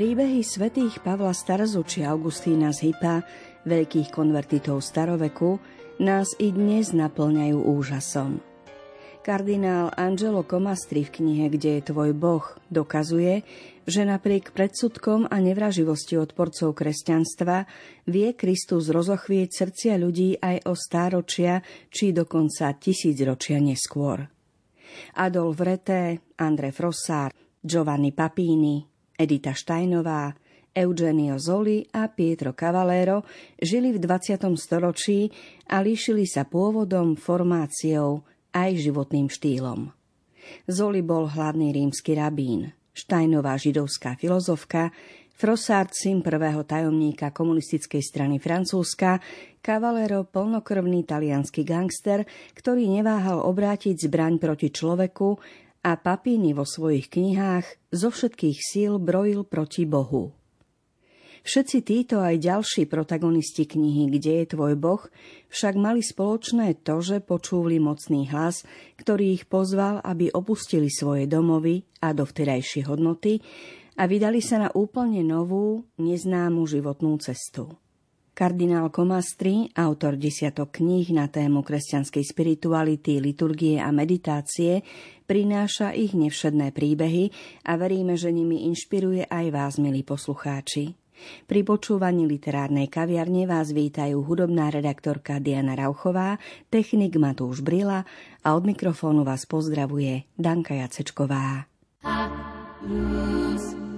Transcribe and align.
Príbehy 0.00 0.40
svätých 0.40 1.04
Pavla 1.04 1.36
Starzu 1.36 1.84
či 1.84 2.00
Augustína 2.08 2.72
z 2.72 2.88
Hypa, 2.88 3.20
veľkých 3.68 4.08
konvertitov 4.08 4.80
staroveku, 4.80 5.60
nás 6.00 6.32
i 6.40 6.56
dnes 6.56 6.96
naplňajú 6.96 7.60
úžasom. 7.60 8.40
Kardinál 9.20 9.92
Angelo 9.92 10.40
Comastri 10.48 11.04
v 11.04 11.20
knihe 11.20 11.52
Kde 11.52 11.76
je 11.76 11.92
tvoj 11.92 12.16
Boh 12.16 12.40
dokazuje, 12.72 13.44
že 13.84 14.08
napriek 14.08 14.56
predsudkom 14.56 15.28
a 15.28 15.36
nevraživosti 15.36 16.16
odporcov 16.16 16.72
kresťanstva 16.80 17.68
vie 18.08 18.32
Kristus 18.32 18.88
rozochvieť 18.88 19.52
srdcia 19.52 20.00
ľudí 20.00 20.40
aj 20.40 20.64
o 20.64 20.72
stáročia 20.80 21.60
či 21.92 22.16
dokonca 22.16 22.72
tisícročia 22.72 23.60
neskôr. 23.60 24.24
Adolf 25.20 25.60
Reté, 25.60 26.24
André 26.40 26.72
Frossard, 26.72 27.36
Giovanni 27.60 28.16
Papini, 28.16 28.88
Edita 29.20 29.52
Štajnová, 29.52 30.32
Eugenio 30.72 31.36
Zoli 31.36 31.84
a 31.92 32.08
Pietro 32.08 32.56
Cavallero 32.56 33.28
žili 33.60 33.92
v 33.92 34.00
20. 34.00 34.48
storočí 34.56 35.28
a 35.68 35.84
líšili 35.84 36.24
sa 36.24 36.48
pôvodom, 36.48 37.20
formáciou 37.20 38.24
aj 38.56 38.80
životným 38.80 39.28
štýlom. 39.28 39.92
Zoli 40.64 41.04
bol 41.04 41.28
hlavný 41.28 41.68
rímsky 41.68 42.16
rabín, 42.16 42.72
Štajnová 42.96 43.60
židovská 43.60 44.16
filozofka, 44.16 44.88
Frossard 45.36 45.92
syn 45.92 46.20
prvého 46.20 46.64
tajomníka 46.68 47.32
komunistickej 47.32 48.00
strany 48.00 48.36
Francúzska, 48.40 49.20
Cavallero 49.60 50.24
plnokrvný 50.28 51.04
talianský 51.04 51.64
gangster, 51.64 52.24
ktorý 52.56 52.88
neváhal 52.88 53.40
obrátiť 53.44 54.04
zbraň 54.04 54.36
proti 54.36 54.68
človeku 54.68 55.28
a 55.80 55.96
Papíny 55.96 56.52
vo 56.52 56.68
svojich 56.68 57.08
knihách 57.08 57.92
zo 57.92 58.12
všetkých 58.12 58.58
síl 58.60 59.00
brojil 59.00 59.48
proti 59.48 59.88
Bohu. 59.88 60.36
Všetci 61.40 61.78
títo 61.80 62.20
aj 62.20 62.36
ďalší 62.36 62.84
protagonisti 62.84 63.64
knihy 63.64 64.12
Kde 64.12 64.44
je 64.44 64.46
tvoj 64.52 64.76
Boh 64.76 65.00
však 65.48 65.72
mali 65.72 66.04
spoločné 66.04 66.84
to, 66.84 67.00
že 67.00 67.24
počúvli 67.24 67.80
mocný 67.80 68.28
hlas, 68.28 68.68
ktorý 69.00 69.40
ich 69.40 69.48
pozval, 69.48 70.04
aby 70.04 70.28
opustili 70.28 70.92
svoje 70.92 71.24
domovy 71.24 71.80
a 72.04 72.12
dovterajšie 72.12 72.84
hodnoty 72.84 73.40
a 73.96 74.04
vydali 74.04 74.44
sa 74.44 74.68
na 74.68 74.70
úplne 74.76 75.24
novú, 75.24 75.88
neznámu 75.96 76.60
životnú 76.68 77.16
cestu. 77.24 77.72
Kardinál 78.40 78.88
Komastri, 78.88 79.68
autor 79.76 80.16
desiatok 80.16 80.80
kníh 80.80 81.12
na 81.12 81.28
tému 81.28 81.60
kresťanskej 81.60 82.24
spirituality, 82.24 83.20
liturgie 83.20 83.76
a 83.76 83.92
meditácie, 83.92 84.80
prináša 85.30 85.94
ich 85.94 86.10
nevšedné 86.10 86.74
príbehy 86.74 87.30
a 87.62 87.78
veríme, 87.78 88.18
že 88.18 88.34
nimi 88.34 88.66
inšpiruje 88.66 89.30
aj 89.30 89.46
vás, 89.54 89.74
milí 89.78 90.02
poslucháči. 90.02 90.98
Pri 91.46 91.62
počúvaní 91.62 92.26
literárnej 92.26 92.90
kaviarne 92.90 93.46
vás 93.46 93.70
vítajú 93.70 94.26
hudobná 94.26 94.74
redaktorka 94.74 95.38
Diana 95.38 95.78
Rauchová, 95.78 96.42
technik 96.66 97.14
Matúš 97.14 97.62
Brila 97.62 98.02
a 98.42 98.48
od 98.58 98.66
mikrofónu 98.66 99.22
vás 99.22 99.46
pozdravuje 99.46 100.26
Danka 100.34 100.74
Jacečková. 100.74 101.70
lose, 103.60 103.89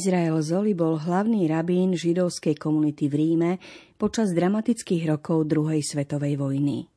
Izrael 0.00 0.40
Zoli 0.40 0.72
bol 0.72 0.96
hlavný 0.96 1.44
rabín 1.44 1.92
židovskej 1.92 2.56
komunity 2.56 3.12
v 3.12 3.14
Ríme 3.20 3.50
počas 4.00 4.32
dramatických 4.32 5.04
rokov 5.12 5.44
druhej 5.44 5.84
svetovej 5.84 6.40
vojny. 6.40 6.88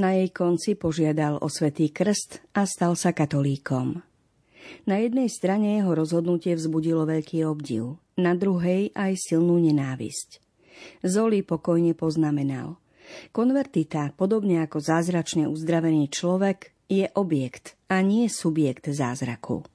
Na 0.00 0.16
jej 0.16 0.32
konci 0.32 0.72
požiadal 0.72 1.36
o 1.44 1.52
svetý 1.52 1.92
krst 1.92 2.56
a 2.56 2.64
stal 2.64 2.96
sa 2.96 3.12
katolíkom. 3.12 4.00
Na 4.88 4.96
jednej 4.96 5.28
strane 5.28 5.76
jeho 5.76 5.92
rozhodnutie 5.92 6.56
vzbudilo 6.56 7.04
veľký 7.04 7.44
obdiv, 7.44 8.00
na 8.16 8.32
druhej 8.32 8.96
aj 8.96 9.12
silnú 9.20 9.60
nenávisť. 9.60 10.40
Zoli 11.04 11.44
pokojne 11.44 11.92
poznamenal. 11.92 12.80
Konvertita, 13.36 14.16
podobne 14.16 14.64
ako 14.64 14.80
zázračne 14.80 15.52
uzdravený 15.52 16.08
človek, 16.08 16.72
je 16.88 17.12
objekt 17.12 17.76
a 17.92 18.00
nie 18.00 18.32
subjekt 18.32 18.88
zázraku. 18.88 19.68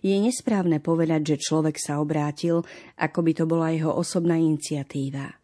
Je 0.00 0.14
nesprávne 0.16 0.78
povedať, 0.78 1.34
že 1.34 1.42
človek 1.50 1.76
sa 1.78 1.98
obrátil, 1.98 2.62
ako 2.98 3.18
by 3.22 3.32
to 3.34 3.44
bola 3.44 3.74
jeho 3.74 3.90
osobná 3.90 4.38
iniciatíva. 4.38 5.34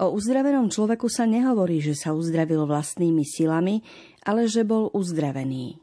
O 0.00 0.14
uzdravenom 0.14 0.72
človeku 0.72 1.06
sa 1.10 1.28
nehovorí, 1.28 1.82
že 1.82 1.94
sa 1.94 2.16
uzdravil 2.16 2.64
vlastnými 2.64 3.22
silami, 3.26 3.84
ale 4.24 4.48
že 4.48 4.64
bol 4.64 4.88
uzdravený. 4.94 5.78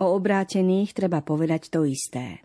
O 0.00 0.16
obrátených 0.16 0.96
treba 0.96 1.20
povedať 1.20 1.68
to 1.68 1.84
isté. 1.84 2.42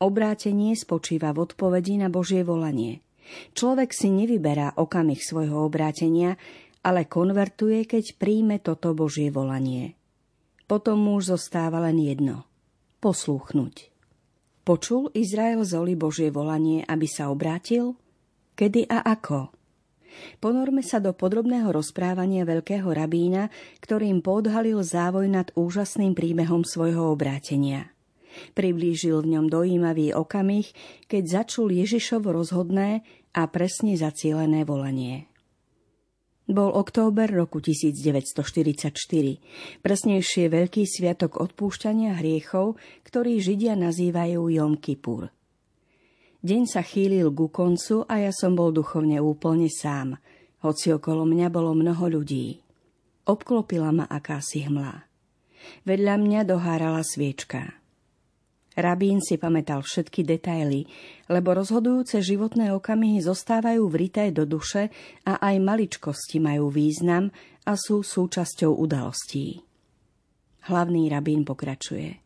Obrátenie 0.00 0.72
spočíva 0.76 1.32
v 1.36 1.44
odpovedi 1.44 2.00
na 2.00 2.08
Božie 2.08 2.40
volanie. 2.40 3.04
Človek 3.52 3.92
si 3.92 4.08
nevyberá 4.08 4.80
okamih 4.80 5.20
svojho 5.20 5.68
obrátenia, 5.68 6.40
ale 6.80 7.04
konvertuje, 7.04 7.84
keď 7.84 8.16
príjme 8.16 8.56
toto 8.64 8.96
Božie 8.96 9.28
volanie. 9.28 9.92
Potom 10.64 10.96
muž 10.96 11.36
zostáva 11.36 11.84
len 11.84 12.00
jedno– 12.00 12.44
poslúchnuť. 13.00 13.88
Počul 14.60 15.08
Izrael 15.16 15.64
Zoli 15.64 15.96
Božie 15.96 16.28
volanie, 16.28 16.84
aby 16.84 17.08
sa 17.08 17.32
obrátil? 17.32 17.96
Kedy 18.54 18.86
a 18.92 19.00
ako? 19.08 19.56
Ponorme 20.36 20.84
sa 20.84 21.00
do 21.00 21.16
podrobného 21.16 21.72
rozprávania 21.72 22.44
veľkého 22.44 22.86
rabína, 22.92 23.48
ktorým 23.80 24.20
podhalil 24.20 24.84
závoj 24.84 25.26
nad 25.32 25.48
úžasným 25.56 26.12
príbehom 26.12 26.66
svojho 26.66 27.08
obrátenia. 27.08 27.88
Priblížil 28.52 29.24
v 29.24 29.38
ňom 29.38 29.46
dojímavý 29.48 30.12
okamih, 30.12 30.70
keď 31.08 31.42
začul 31.42 31.72
Ježišovo 31.72 32.30
rozhodné 32.30 33.02
a 33.34 33.42
presne 33.48 33.96
zacielené 33.96 34.62
volanie. 34.66 35.29
Bol 36.50 36.74
október 36.74 37.30
roku 37.30 37.62
1944, 37.62 38.90
presnejšie 39.86 40.50
Veľký 40.50 40.82
sviatok 40.82 41.38
odpúšťania 41.38 42.18
hriechov, 42.18 42.74
ktorý 43.06 43.38
Židia 43.38 43.78
nazývajú 43.78 44.50
Jom 44.50 44.74
Kippur. 44.74 45.30
Deň 46.42 46.62
sa 46.66 46.82
chýlil 46.82 47.30
ku 47.30 47.54
koncu 47.54 48.02
a 48.02 48.26
ja 48.26 48.34
som 48.34 48.58
bol 48.58 48.74
duchovne 48.74 49.22
úplne 49.22 49.70
sám, 49.70 50.18
hoci 50.66 50.90
okolo 50.90 51.22
mňa 51.22 51.54
bolo 51.54 51.70
mnoho 51.70 52.18
ľudí. 52.18 52.58
Obklopila 53.30 53.94
ma 53.94 54.10
akási 54.10 54.66
hmla. 54.66 55.06
Vedľa 55.86 56.14
mňa 56.18 56.40
dohárala 56.50 57.06
sviečka. 57.06 57.79
Rabín 58.80 59.20
si 59.20 59.36
pamätal 59.36 59.84
všetky 59.84 60.24
detaily, 60.24 60.88
lebo 61.28 61.52
rozhodujúce 61.52 62.24
životné 62.24 62.72
okamihy 62.72 63.20
zostávajú 63.20 63.84
vrité 63.92 64.32
do 64.32 64.48
duše 64.48 64.88
a 65.28 65.36
aj 65.38 65.56
maličkosti 65.60 66.40
majú 66.40 66.72
význam 66.72 67.28
a 67.68 67.76
sú 67.76 68.00
súčasťou 68.00 68.72
udalostí. 68.80 69.60
Hlavný 70.64 71.12
rabín 71.12 71.44
pokračuje. 71.44 72.20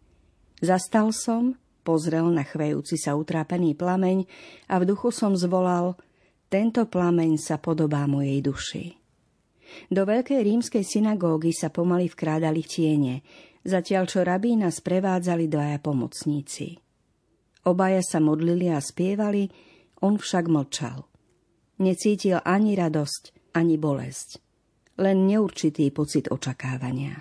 Zastal 0.62 1.10
som 1.10 1.58
Pozrel 1.84 2.24
na 2.32 2.48
chvejúci 2.48 2.96
sa 2.96 3.12
utrápený 3.12 3.76
plameň 3.76 4.24
a 4.72 4.80
v 4.80 4.88
duchu 4.88 5.12
som 5.12 5.36
zvolal 5.36 6.00
Tento 6.48 6.88
plameň 6.88 7.36
sa 7.36 7.60
podobá 7.60 8.08
mojej 8.08 8.40
duši. 8.40 8.84
Do 9.92 10.08
veľkej 10.08 10.40
rímskej 10.40 10.80
synagógy 10.80 11.52
sa 11.52 11.68
pomaly 11.68 12.08
vkrádali 12.08 12.64
tiene, 12.64 13.20
zatiaľ 13.64 14.04
čo 14.06 14.20
rabína 14.22 14.68
sprevádzali 14.68 15.48
dvaja 15.48 15.78
pomocníci. 15.80 16.78
Obaja 17.64 18.04
sa 18.04 18.20
modlili 18.20 18.68
a 18.68 18.78
spievali, 18.78 19.48
on 20.04 20.20
však 20.20 20.44
mlčal. 20.52 21.08
Necítil 21.80 22.38
ani 22.44 22.76
radosť, 22.76 23.56
ani 23.56 23.80
bolesť. 23.80 24.38
Len 25.00 25.26
neurčitý 25.26 25.90
pocit 25.90 26.30
očakávania. 26.30 27.18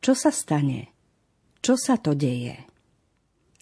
Čo 0.00 0.14
sa 0.16 0.32
stane? 0.32 0.94
Čo 1.60 1.76
sa 1.76 2.00
to 2.00 2.16
deje? 2.16 2.56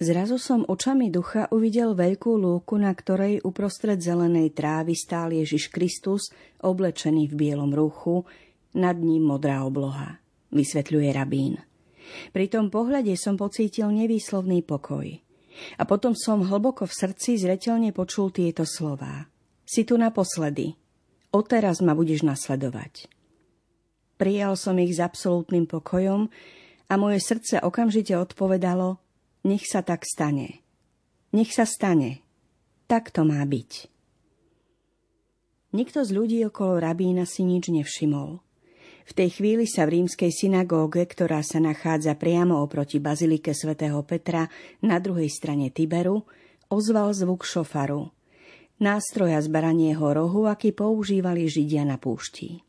Zrazu 0.03 0.35
som 0.39 0.67
očami 0.67 1.15
ducha 1.15 1.47
uvidel 1.55 1.95
veľkú 1.95 2.35
lúku, 2.35 2.75
na 2.75 2.91
ktorej 2.91 3.39
uprostred 3.47 4.03
zelenej 4.03 4.51
trávy 4.51 4.99
stál 4.99 5.31
Ježiš 5.31 5.71
Kristus, 5.71 6.35
oblečený 6.59 7.31
v 7.31 7.35
bielom 7.39 7.71
ruchu, 7.71 8.27
nad 8.75 8.99
ním 8.99 9.31
modrá 9.31 9.63
obloha, 9.63 10.22
vysvetľuje 10.53 11.11
rabín. 11.17 11.59
Pri 12.31 12.47
tom 12.53 12.69
pohľade 12.69 13.17
som 13.17 13.41
pocítil 13.41 13.89
nevýslovný 13.89 14.63
pokoj. 14.63 15.09
A 15.77 15.83
potom 15.85 16.17
som 16.17 16.45
hlboko 16.45 16.89
v 16.89 16.97
srdci 16.97 17.37
zretelne 17.41 17.93
počul 17.93 18.33
tieto 18.33 18.65
slová. 18.65 19.29
Si 19.65 19.85
tu 19.85 19.97
naposledy. 19.97 20.77
Odteraz 21.33 21.81
ma 21.81 21.97
budeš 21.97 22.25
nasledovať. 22.29 23.09
Prijal 24.21 24.55
som 24.61 24.77
ich 24.77 24.95
s 24.97 25.01
absolútnym 25.01 25.65
pokojom 25.65 26.29
a 26.89 26.95
moje 27.01 27.25
srdce 27.25 27.65
okamžite 27.65 28.13
odpovedalo, 28.13 29.01
nech 29.49 29.65
sa 29.65 29.81
tak 29.81 30.05
stane. 30.05 30.61
Nech 31.33 31.51
sa 31.51 31.65
stane. 31.65 32.21
Tak 32.87 33.09
to 33.09 33.25
má 33.25 33.41
byť. 33.41 33.89
Nikto 35.73 36.05
z 36.05 36.11
ľudí 36.13 36.39
okolo 36.45 36.77
rabína 36.77 37.25
si 37.25 37.49
nič 37.49 37.73
nevšimol. 37.73 38.45
V 39.03 39.13
tej 39.13 39.35
chvíli 39.35 39.67
sa 39.67 39.85
v 39.85 40.01
rímskej 40.03 40.31
synagóge, 40.31 41.05
ktorá 41.11 41.43
sa 41.43 41.59
nachádza 41.59 42.15
priamo 42.15 42.63
oproti 42.63 43.03
bazilike 43.03 43.51
svätého 43.51 43.99
Petra 44.07 44.47
na 44.83 45.03
druhej 45.03 45.27
strane 45.27 45.75
Tiberu, 45.75 46.23
ozval 46.71 47.11
zvuk 47.13 47.43
šofaru, 47.43 48.09
nástroja 48.79 49.43
z 49.43 49.49
baranieho 49.51 50.07
rohu, 50.07 50.47
aký 50.49 50.73
používali 50.73 51.51
Židia 51.51 51.83
na 51.85 51.99
púšti. 51.99 52.63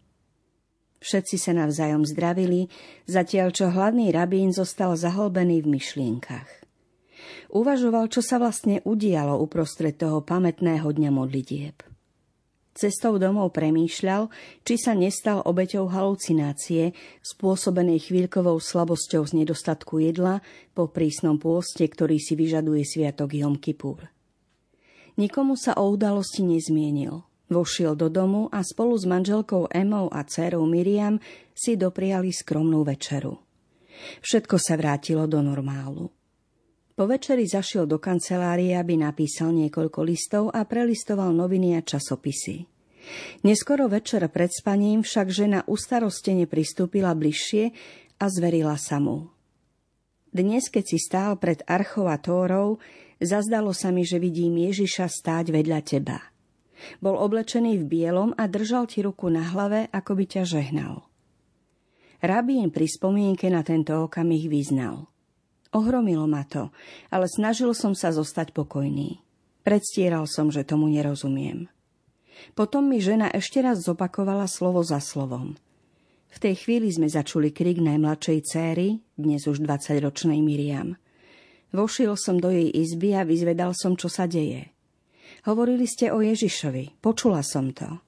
Všetci 1.04 1.36
sa 1.36 1.52
navzájom 1.52 2.08
zdravili, 2.08 2.72
zatiaľ 3.12 3.52
čo 3.52 3.68
hlavný 3.68 4.08
rabín 4.16 4.56
zostal 4.56 4.96
zahlbený 4.96 5.60
v 5.60 5.76
myšlienkach. 5.76 6.48
Uvažoval, 7.52 8.08
čo 8.08 8.24
sa 8.24 8.40
vlastne 8.40 8.80
udialo 8.88 9.36
uprostred 9.38 10.00
toho 10.00 10.24
pamätného 10.24 10.88
dňa 10.88 11.12
modlitieb. 11.12 11.93
Cestou 12.74 13.22
domov 13.22 13.54
premýšľal, 13.54 14.34
či 14.66 14.82
sa 14.82 14.98
nestal 14.98 15.46
obeťou 15.46 15.94
halucinácie, 15.94 16.98
spôsobenej 17.22 18.10
chvíľkovou 18.10 18.58
slabosťou 18.58 19.30
z 19.30 19.46
nedostatku 19.46 20.02
jedla 20.02 20.42
po 20.74 20.90
prísnom 20.90 21.38
pôste, 21.38 21.86
ktorý 21.86 22.18
si 22.18 22.34
vyžaduje 22.34 22.82
sviatok 22.82 23.38
Jom 23.38 23.62
Kippur. 23.62 24.10
Nikomu 25.22 25.54
sa 25.54 25.78
o 25.78 25.94
udalosti 25.94 26.42
nezmienil. 26.42 27.22
Vošiel 27.54 27.94
do 27.94 28.10
domu 28.10 28.50
a 28.50 28.66
spolu 28.66 28.98
s 28.98 29.06
manželkou 29.06 29.70
Emou 29.70 30.10
a 30.10 30.26
dcerou 30.26 30.66
Miriam 30.66 31.22
si 31.54 31.78
dopriali 31.78 32.34
skromnú 32.34 32.82
večeru. 32.82 33.38
Všetko 34.26 34.58
sa 34.58 34.74
vrátilo 34.74 35.30
do 35.30 35.46
normálu. 35.46 36.10
Po 36.94 37.10
večeri 37.10 37.50
zašiel 37.50 37.90
do 37.90 37.98
kancelárie, 37.98 38.78
aby 38.78 39.02
napísal 39.02 39.50
niekoľko 39.50 40.00
listov 40.06 40.44
a 40.54 40.62
prelistoval 40.62 41.34
noviny 41.34 41.74
a 41.74 41.82
časopisy. 41.82 42.70
Neskoro 43.42 43.90
večer 43.90 44.22
pred 44.30 44.54
spaním 44.54 45.02
však 45.02 45.28
žena 45.34 45.60
ustarostene 45.66 46.46
pristúpila 46.46 47.18
bližšie 47.18 47.74
a 48.22 48.26
zverila 48.30 48.78
sa 48.78 49.02
mu. 49.02 49.34
Dnes, 50.30 50.70
keď 50.70 50.84
si 50.86 50.98
stál 51.02 51.42
pred 51.42 51.66
archou 51.66 52.06
a 52.06 52.22
tórou, 52.22 52.78
zazdalo 53.18 53.74
sa 53.74 53.90
mi, 53.90 54.06
že 54.06 54.22
vidím 54.22 54.62
Ježiša 54.62 55.10
stáť 55.10 55.50
vedľa 55.50 55.80
teba. 55.82 56.22
Bol 57.02 57.18
oblečený 57.18 57.82
v 57.82 57.90
bielom 57.90 58.38
a 58.38 58.46
držal 58.46 58.86
ti 58.86 59.02
ruku 59.02 59.34
na 59.34 59.42
hlave, 59.50 59.90
ako 59.90 60.14
by 60.14 60.26
ťa 60.30 60.44
žehnal. 60.46 61.10
Rabín 62.22 62.70
pri 62.70 62.86
spomienke 62.86 63.50
na 63.50 63.66
tento 63.66 63.98
okamih 64.06 64.46
vyznal– 64.46 65.10
Ohromilo 65.74 66.30
ma 66.30 66.46
to, 66.46 66.70
ale 67.10 67.26
snažil 67.26 67.74
som 67.74 67.98
sa 67.98 68.14
zostať 68.14 68.54
pokojný. 68.54 69.18
Predstieral 69.66 70.30
som, 70.30 70.54
že 70.54 70.62
tomu 70.62 70.86
nerozumiem. 70.86 71.66
Potom 72.54 72.86
mi 72.86 73.02
žena 73.02 73.32
ešte 73.34 73.58
raz 73.64 73.82
zopakovala 73.82 74.46
slovo 74.46 74.86
za 74.86 75.02
slovom. 75.02 75.58
V 76.34 76.38
tej 76.38 76.66
chvíli 76.66 76.90
sme 76.90 77.10
začuli 77.10 77.54
krik 77.54 77.82
najmladšej 77.82 78.40
céry, 78.46 79.02
dnes 79.18 79.46
už 79.50 79.62
20-ročnej 79.66 80.42
Miriam. 80.42 80.98
Vošiel 81.74 82.14
som 82.18 82.38
do 82.38 82.54
jej 82.54 82.70
izby 82.70 83.18
a 83.18 83.26
vyzvedal 83.26 83.74
som, 83.74 83.98
čo 83.98 84.10
sa 84.10 84.30
deje. 84.30 84.70
Hovorili 85.50 85.90
ste 85.90 86.14
o 86.14 86.22
Ježišovi, 86.22 87.02
počula 87.02 87.42
som 87.42 87.74
to. 87.74 88.02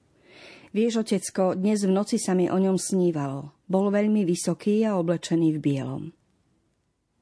Vieš, 0.70 1.02
otecko, 1.06 1.58
dnes 1.58 1.82
v 1.82 1.90
noci 1.94 2.18
sa 2.18 2.34
mi 2.34 2.46
o 2.46 2.58
ňom 2.58 2.78
snívalo. 2.78 3.54
Bol 3.66 3.90
veľmi 3.90 4.22
vysoký 4.22 4.86
a 4.86 4.98
oblečený 4.98 5.56
v 5.56 5.62
bielom. 5.62 6.15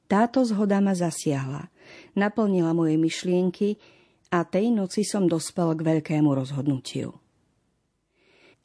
Táto 0.05 0.45
zhoda 0.45 0.77
ma 0.81 0.93
zasiahla, 0.93 1.69
naplnila 2.13 2.77
moje 2.77 2.95
myšlienky 3.01 3.81
a 4.29 4.45
tej 4.45 4.69
noci 4.69 5.01
som 5.01 5.25
dospel 5.25 5.73
k 5.73 5.81
veľkému 5.81 6.29
rozhodnutiu. 6.29 7.17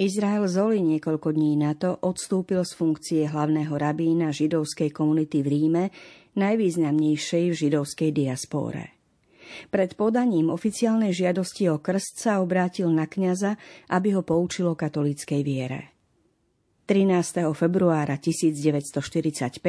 Izrael 0.01 0.49
Zoli 0.49 0.81
niekoľko 0.81 1.29
dní 1.37 1.61
na 1.61 1.77
to 1.77 1.93
odstúpil 2.01 2.65
z 2.65 2.73
funkcie 2.73 3.23
hlavného 3.29 3.77
rabína 3.77 4.33
židovskej 4.33 4.89
komunity 4.97 5.45
v 5.45 5.49
Ríme, 5.53 5.85
najvýznamnejšej 6.41 7.45
v 7.53 7.59
židovskej 7.69 8.09
diaspóre. 8.09 8.97
Pred 9.69 10.01
podaním 10.01 10.49
oficiálnej 10.49 11.13
žiadosti 11.13 11.69
o 11.69 11.85
krst 11.85 12.17
sa 12.17 12.41
obrátil 12.41 12.89
na 12.89 13.05
kňaza, 13.05 13.61
aby 13.93 14.17
ho 14.17 14.25
poučilo 14.25 14.73
katolíckej 14.73 15.41
viere. 15.45 16.00
13. 16.91 17.47
februára 17.55 18.19
1945 18.19 19.63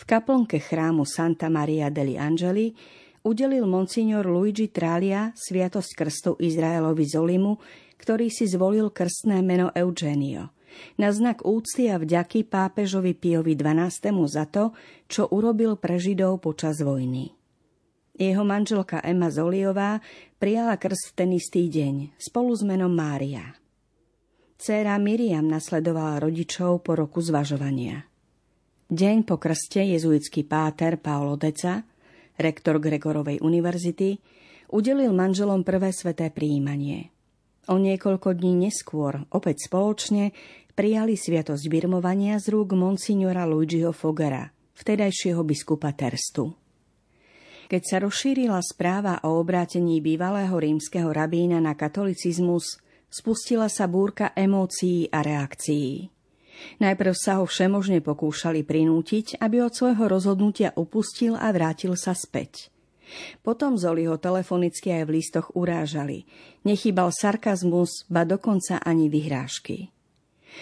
v 0.00 0.02
kaplnke 0.08 0.56
chrámu 0.56 1.04
Santa 1.04 1.52
Maria 1.52 1.92
degli 1.92 2.16
Angeli 2.16 2.72
udelil 3.20 3.68
monsignor 3.68 4.24
Luigi 4.24 4.72
Tralia 4.72 5.28
sviatosť 5.36 5.90
krstu 5.92 6.40
Izraelovi 6.40 7.04
Zolimu, 7.04 7.60
ktorý 8.00 8.32
si 8.32 8.48
zvolil 8.48 8.88
krstné 8.96 9.44
meno 9.44 9.76
Eugenio. 9.76 10.56
Na 10.96 11.12
znak 11.12 11.44
úcty 11.44 11.92
a 11.92 12.00
vďaky 12.00 12.48
pápežovi 12.48 13.12
Piovi 13.12 13.60
XII 13.60 14.24
za 14.24 14.48
to, 14.48 14.72
čo 15.04 15.28
urobil 15.36 15.76
pre 15.76 16.00
Židov 16.00 16.40
počas 16.40 16.80
vojny. 16.80 17.28
Jeho 18.16 18.40
manželka 18.40 19.04
Emma 19.04 19.28
Zoliová 19.28 20.00
prijala 20.40 20.80
krst 20.80 21.12
v 21.12 21.12
ten 21.12 21.30
istý 21.36 21.68
deň 21.68 22.16
spolu 22.16 22.56
s 22.56 22.64
menom 22.64 22.88
Mária. 22.88 23.52
Céra 24.64 24.96
Miriam 24.96 25.44
nasledovala 25.44 26.24
rodičov 26.24 26.88
po 26.88 26.96
roku 26.96 27.20
zvažovania. 27.20 28.00
Deň 28.88 29.28
po 29.28 29.36
krste 29.36 29.84
jezuitský 29.84 30.48
páter 30.48 30.96
Paolo 30.96 31.36
Deca, 31.36 31.84
rektor 32.40 32.80
Gregorovej 32.80 33.44
univerzity, 33.44 34.16
udelil 34.72 35.12
manželom 35.12 35.68
prvé 35.68 35.92
sveté 35.92 36.32
príjmanie. 36.32 37.12
O 37.68 37.76
niekoľko 37.76 38.40
dní 38.40 38.64
neskôr, 38.64 39.28
opäť 39.36 39.68
spoločne, 39.68 40.32
prijali 40.72 41.12
sviatosť 41.12 41.68
birmovania 41.68 42.40
z 42.40 42.56
rúk 42.56 42.72
monsignora 42.72 43.44
Luigiho 43.44 43.92
Fogera, 43.92 44.48
vtedajšieho 44.80 45.44
biskupa 45.44 45.92
Terstu. 45.92 46.56
Keď 47.68 47.82
sa 47.84 48.00
rozšírila 48.00 48.64
správa 48.64 49.20
o 49.28 49.36
obrátení 49.36 50.00
bývalého 50.00 50.56
rímskeho 50.56 51.12
rabína 51.12 51.60
na 51.60 51.76
katolicizmus, 51.76 52.80
spustila 53.14 53.70
sa 53.70 53.86
búrka 53.86 54.34
emócií 54.34 55.06
a 55.14 55.22
reakcií. 55.22 56.10
Najprv 56.82 57.14
sa 57.14 57.38
ho 57.38 57.46
všemožne 57.46 58.02
pokúšali 58.02 58.66
prinútiť, 58.66 59.38
aby 59.38 59.62
od 59.62 59.70
svojho 59.74 60.10
rozhodnutia 60.10 60.74
upustil 60.74 61.38
a 61.38 61.54
vrátil 61.54 61.94
sa 61.94 62.10
späť. 62.10 62.74
Potom 63.46 63.78
Zoli 63.78 64.08
ho 64.10 64.18
telefonicky 64.18 64.90
aj 64.90 65.02
v 65.06 65.14
listoch 65.20 65.52
urážali. 65.54 66.26
Nechýbal 66.66 67.14
sarkazmus, 67.14 68.08
ba 68.10 68.26
dokonca 68.26 68.80
ani 68.82 69.12
vyhrážky. 69.12 69.94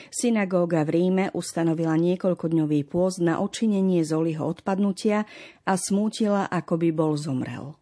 Synagóga 0.08 0.88
v 0.88 0.90
Ríme 0.96 1.24
ustanovila 1.36 1.96
niekoľkodňový 2.00 2.80
pôst 2.88 3.20
na 3.20 3.44
očinenie 3.44 4.00
Zoliho 4.02 4.42
odpadnutia 4.44 5.28
a 5.68 5.72
smútila, 5.76 6.48
ako 6.48 6.80
by 6.80 6.88
bol 6.92 7.12
zomrel. 7.16 7.76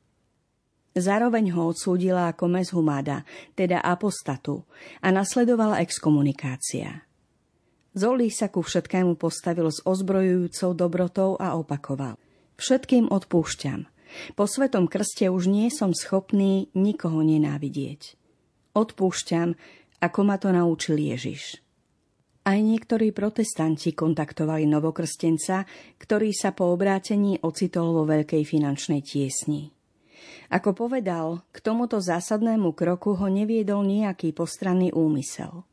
Zároveň 1.01 1.57
ho 1.57 1.73
odsúdila 1.73 2.29
ako 2.29 2.61
mezhumada, 2.61 3.25
teda 3.57 3.81
apostatu, 3.81 4.69
a 5.01 5.09
nasledovala 5.09 5.81
exkomunikácia. 5.81 7.09
Zolí 7.97 8.29
sa 8.29 8.53
ku 8.53 8.61
všetkému 8.61 9.17
postavil 9.17 9.73
s 9.73 9.81
ozbrojujúcou 9.83 10.71
dobrotou 10.77 11.31
a 11.41 11.57
opakoval. 11.57 12.21
Všetkým 12.61 13.09
odpúšťam. 13.09 13.89
Po 14.37 14.45
svetom 14.45 14.87
krste 14.87 15.33
už 15.33 15.49
nie 15.49 15.73
som 15.73 15.97
schopný 15.97 16.69
nikoho 16.77 17.25
nenávidieť. 17.25 18.15
Odpúšťam, 18.77 19.57
ako 20.05 20.21
ma 20.23 20.37
to 20.37 20.53
naučil 20.53 21.01
Ježiš. 21.01 21.65
Aj 22.47 22.57
niektorí 22.57 23.13
protestanti 23.17 23.93
kontaktovali 23.97 24.69
novokrstenca, 24.69 25.65
ktorý 25.99 26.31
sa 26.37 26.53
po 26.53 26.73
obrátení 26.73 27.41
ocitol 27.43 27.93
vo 27.97 28.05
veľkej 28.05 28.43
finančnej 28.45 29.01
tiesni. 29.03 29.80
Ako 30.51 30.75
povedal, 30.75 31.47
k 31.55 31.59
tomuto 31.63 32.03
zásadnému 32.03 32.75
kroku 32.75 33.15
ho 33.17 33.27
neviedol 33.31 33.87
nejaký 33.87 34.35
postranný 34.35 34.91
úmysel. 34.91 35.65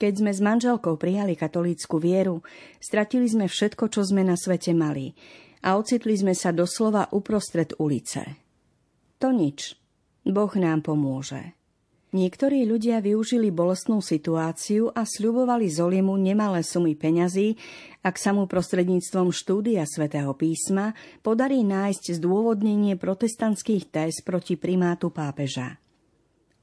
Keď 0.00 0.12
sme 0.16 0.32
s 0.32 0.40
manželkou 0.40 0.96
prijali 0.96 1.36
katolícku 1.36 2.00
vieru, 2.00 2.40
stratili 2.80 3.28
sme 3.28 3.52
všetko, 3.52 3.92
čo 3.92 4.00
sme 4.00 4.24
na 4.24 4.32
svete 4.32 4.72
mali 4.72 5.12
a 5.60 5.76
ocitli 5.76 6.16
sme 6.16 6.32
sa 6.32 6.56
doslova 6.56 7.12
uprostred 7.12 7.76
ulice. 7.76 8.40
To 9.20 9.28
nič. 9.28 9.76
Boh 10.24 10.52
nám 10.56 10.80
pomôže. 10.80 11.59
Niektorí 12.10 12.66
ľudia 12.66 12.98
využili 12.98 13.54
bolestnú 13.54 14.02
situáciu 14.02 14.90
a 14.90 15.06
sľubovali 15.06 15.70
Zolimu 15.70 16.18
nemalé 16.18 16.66
sumy 16.66 16.98
peňazí, 16.98 17.54
ak 18.02 18.18
sa 18.18 18.34
mu 18.34 18.50
prostredníctvom 18.50 19.30
štúdia 19.30 19.86
svätého 19.86 20.34
písma 20.34 20.90
podarí 21.22 21.62
nájsť 21.62 22.18
zdôvodnenie 22.18 22.98
protestantských 22.98 23.94
téz 23.94 24.26
proti 24.26 24.58
primátu 24.58 25.14
pápeža. 25.14 25.78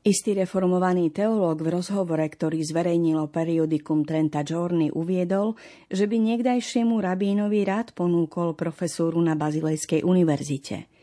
Istý 0.04 0.44
reformovaný 0.44 1.16
teológ 1.16 1.64
v 1.64 1.80
rozhovore, 1.80 2.28
ktorý 2.28 2.60
zverejnilo 2.68 3.32
periodikum 3.32 4.04
Trenta 4.04 4.44
Giorni, 4.44 4.92
uviedol, 4.92 5.56
že 5.88 6.12
by 6.12 6.28
niekdajšiemu 6.28 7.00
rabínovi 7.00 7.64
rád 7.64 7.96
ponúkol 7.96 8.52
profesúru 8.52 9.24
na 9.24 9.40
Bazilejskej 9.40 10.04
univerzite– 10.04 10.92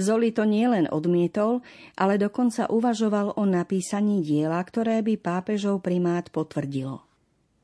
Zoli 0.00 0.32
to 0.32 0.48
nielen 0.48 0.88
odmietol, 0.88 1.60
ale 1.94 2.16
dokonca 2.16 2.66
uvažoval 2.72 3.36
o 3.36 3.44
napísaní 3.44 4.24
diela, 4.24 4.58
ktoré 4.64 5.04
by 5.04 5.20
pápežov 5.20 5.84
primát 5.84 6.32
potvrdilo. 6.32 7.04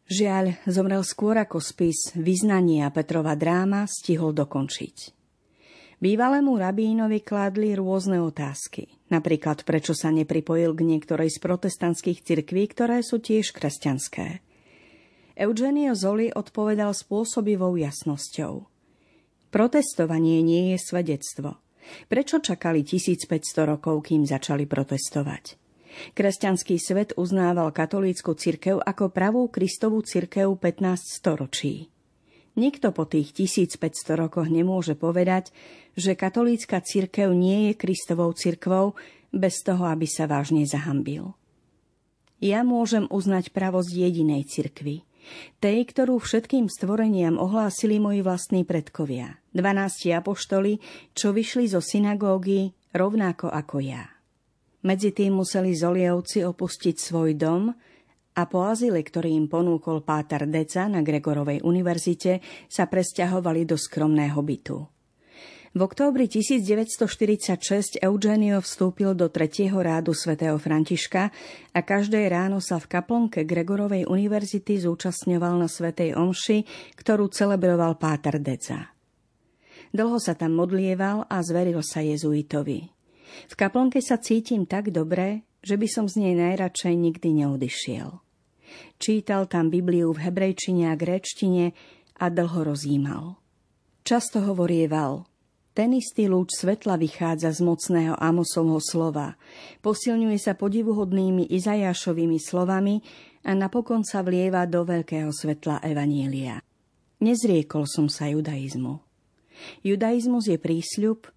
Žiaľ, 0.07 0.63
zomrel 0.71 1.03
skôr 1.03 1.35
ako 1.35 1.59
spis 1.59 2.15
Vyznania 2.15 2.87
Petrova 2.95 3.35
dráma 3.35 3.91
stihol 3.91 4.31
dokončiť. 4.31 5.17
Bývalému 5.97 6.61
rabínovi 6.61 7.25
kladli 7.25 7.73
rôzne 7.73 8.21
otázky. 8.23 8.87
Napríklad, 9.09 9.65
prečo 9.65 9.97
sa 9.97 10.13
nepripojil 10.13 10.77
k 10.77 10.87
niektorej 10.87 11.33
z 11.33 11.39
protestantských 11.41 12.21
cirkví, 12.21 12.69
ktoré 12.69 13.01
sú 13.01 13.19
tiež 13.19 13.51
kresťanské. 13.51 14.45
Eugenio 15.35 15.97
Zoli 15.97 16.31
odpovedal 16.31 16.93
spôsobivou 16.93 17.75
jasnosťou. 17.81 18.69
Protestovanie 19.51 20.45
nie 20.45 20.77
je 20.77 20.79
svedectvo. 20.85 21.59
Prečo 22.07 22.43
čakali 22.43 22.83
1500 22.87 23.67
rokov, 23.67 24.07
kým 24.07 24.27
začali 24.27 24.65
protestovať? 24.65 25.59
Kresťanský 26.13 26.77
svet 26.77 27.17
uznával 27.17 27.73
katolícku 27.73 28.37
cirkev 28.37 28.85
ako 28.85 29.09
pravú 29.09 29.49
Kristovú 29.49 30.05
cirkev 30.05 30.53
15 30.61 31.01
storočí. 31.01 31.89
Nikto 32.57 32.93
po 32.93 33.05
tých 33.05 33.33
1500 33.37 34.17
rokoch 34.17 34.49
nemôže 34.49 34.97
povedať, 34.97 35.53
že 35.97 36.17
katolícka 36.17 36.81
cirkev 36.81 37.33
nie 37.33 37.69
je 37.69 37.73
Kristovou 37.77 38.33
cirkvou 38.33 38.97
bez 39.33 39.61
toho, 39.61 39.89
aby 39.89 40.09
sa 40.09 40.25
vážne 40.25 40.65
zahambil. 40.65 41.37
Ja 42.41 42.65
môžem 42.65 43.09
uznať 43.09 43.53
pravosť 43.53 43.93
jedinej 43.93 44.45
cirkvy– 44.45 45.01
tej, 45.59 45.87
ktorú 45.91 46.23
všetkým 46.23 46.71
stvoreniam 46.71 47.39
ohlásili 47.39 47.99
moji 47.99 48.23
vlastní 48.23 48.63
predkovia, 48.63 49.39
dvanácti 49.57 50.13
apoštoli, 50.13 50.77
čo 51.17 51.33
vyšli 51.33 51.73
zo 51.73 51.81
synagógy 51.81 52.77
rovnako 52.93 53.49
ako 53.49 53.81
ja. 53.81 54.05
Medzi 54.85 55.11
tým 55.17 55.41
museli 55.41 55.73
zolievci 55.73 56.45
opustiť 56.45 56.95
svoj 57.01 57.35
dom 57.35 57.73
a 58.37 58.43
po 58.45 58.69
azile, 58.69 59.01
ktorý 59.01 59.33
im 59.33 59.49
ponúkol 59.49 60.05
Pátar 60.05 60.45
Deca 60.45 60.87
na 60.87 61.01
Gregorovej 61.01 61.65
univerzite, 61.65 62.45
sa 62.69 62.85
presťahovali 62.85 63.65
do 63.65 63.81
skromného 63.81 64.37
bytu. 64.45 64.79
V 65.77 65.85
októbri 65.85 66.25
1946 66.25 68.01
Eugenio 68.01 68.65
vstúpil 68.65 69.13
do 69.13 69.29
tretieho 69.29 69.77
rádu 69.77 70.17
svätého 70.17 70.57
Františka 70.57 71.29
a 71.77 71.81
každé 71.85 72.25
ráno 72.33 72.65
sa 72.65 72.81
v 72.81 72.97
kaplnke 72.97 73.45
Gregorovej 73.45 74.09
univerzity 74.09 74.81
zúčastňoval 74.81 75.61
na 75.61 75.69
svätej 75.69 76.17
omši, 76.17 76.65
ktorú 76.97 77.29
celebroval 77.29 78.01
Páter 78.01 78.41
Deca. 78.41 78.96
Dlho 79.91 80.19
sa 80.19 80.35
tam 80.35 80.57
modlieval 80.57 81.29
a 81.29 81.37
zveril 81.43 81.83
sa 81.85 82.03
jezuitovi. 82.03 82.89
V 83.47 83.55
kaplnke 83.55 84.01
sa 84.01 84.17
cítim 84.17 84.65
tak 84.65 84.95
dobre, 84.95 85.45
že 85.61 85.77
by 85.77 85.87
som 85.91 86.07
z 86.07 86.23
nej 86.23 86.35
najradšej 86.39 86.95
nikdy 86.95 87.45
neodišiel. 87.45 88.23
Čítal 88.97 89.47
tam 89.51 89.69
Bibliu 89.69 90.15
v 90.15 90.31
hebrejčine 90.31 90.91
a 90.91 90.99
gréčtine 90.99 91.77
a 92.17 92.27
dlho 92.33 92.73
rozímal. 92.73 93.39
Často 94.07 94.43
hovorieval– 94.43 95.23
ten 95.77 95.93
istý 95.93 96.25
lúč 96.25 96.57
svetla 96.57 96.97
vychádza 96.97 97.53
z 97.53 97.61
mocného 97.61 98.17
Amosovho 98.17 98.81
slova, 98.81 99.37
posilňuje 99.85 100.41
sa 100.41 100.57
podivuhodnými 100.57 101.53
Izajášovými 101.53 102.41
slovami 102.41 103.05
a 103.45 103.53
napokon 103.53 104.01
sa 104.01 104.25
vlieva 104.25 104.65
do 104.65 104.89
veľkého 104.89 105.29
svetla 105.29 105.85
Evanielia. 105.85 106.65
Nezriekol 107.21 107.85
som 107.85 108.09
sa 108.09 108.25
judaizmu. 108.33 109.06
Judaizmus 109.81 110.51
je 110.51 110.59
prísľub 110.59 111.31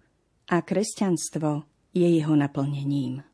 a 0.50 0.56
kresťanstvo 0.60 1.64
je 1.94 2.06
jeho 2.06 2.34
naplnením. 2.34 3.29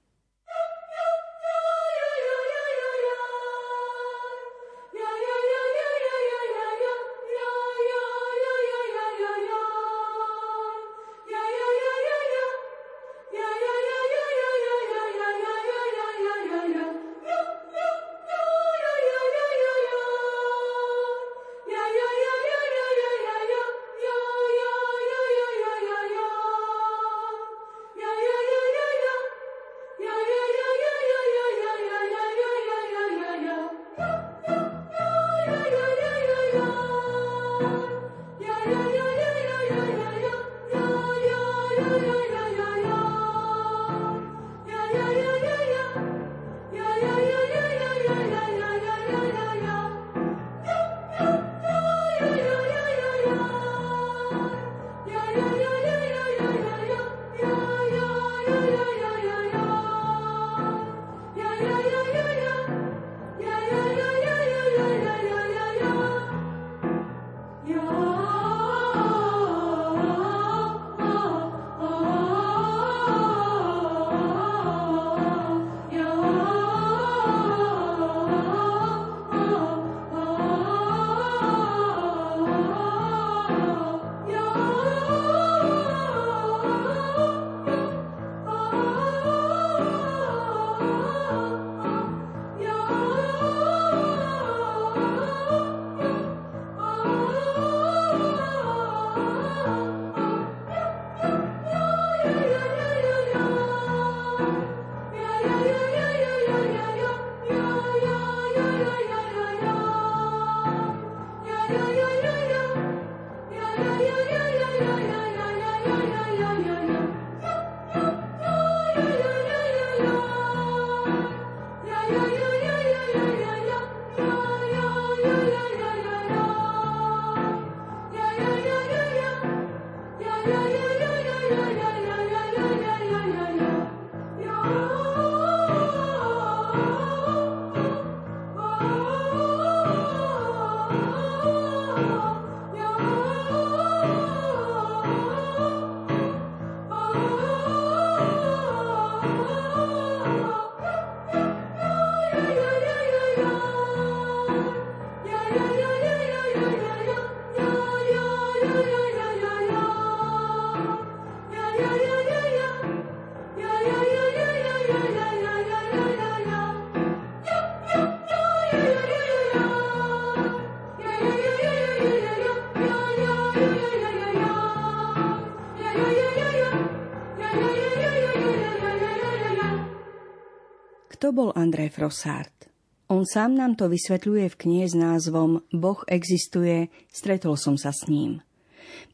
Bol 181.47 181.55
Andrej 181.55 181.95
Frossard? 181.95 182.67
On 183.07 183.23
sám 183.23 183.55
nám 183.55 183.79
to 183.79 183.87
vysvetľuje 183.87 184.51
v 184.51 184.59
knihe 184.67 184.87
s 184.91 184.99
názvom 184.99 185.63
Boh 185.71 186.03
existuje, 186.11 186.91
stretol 187.07 187.55
som 187.55 187.79
sa 187.79 187.95
s 187.95 188.11
ním. 188.11 188.43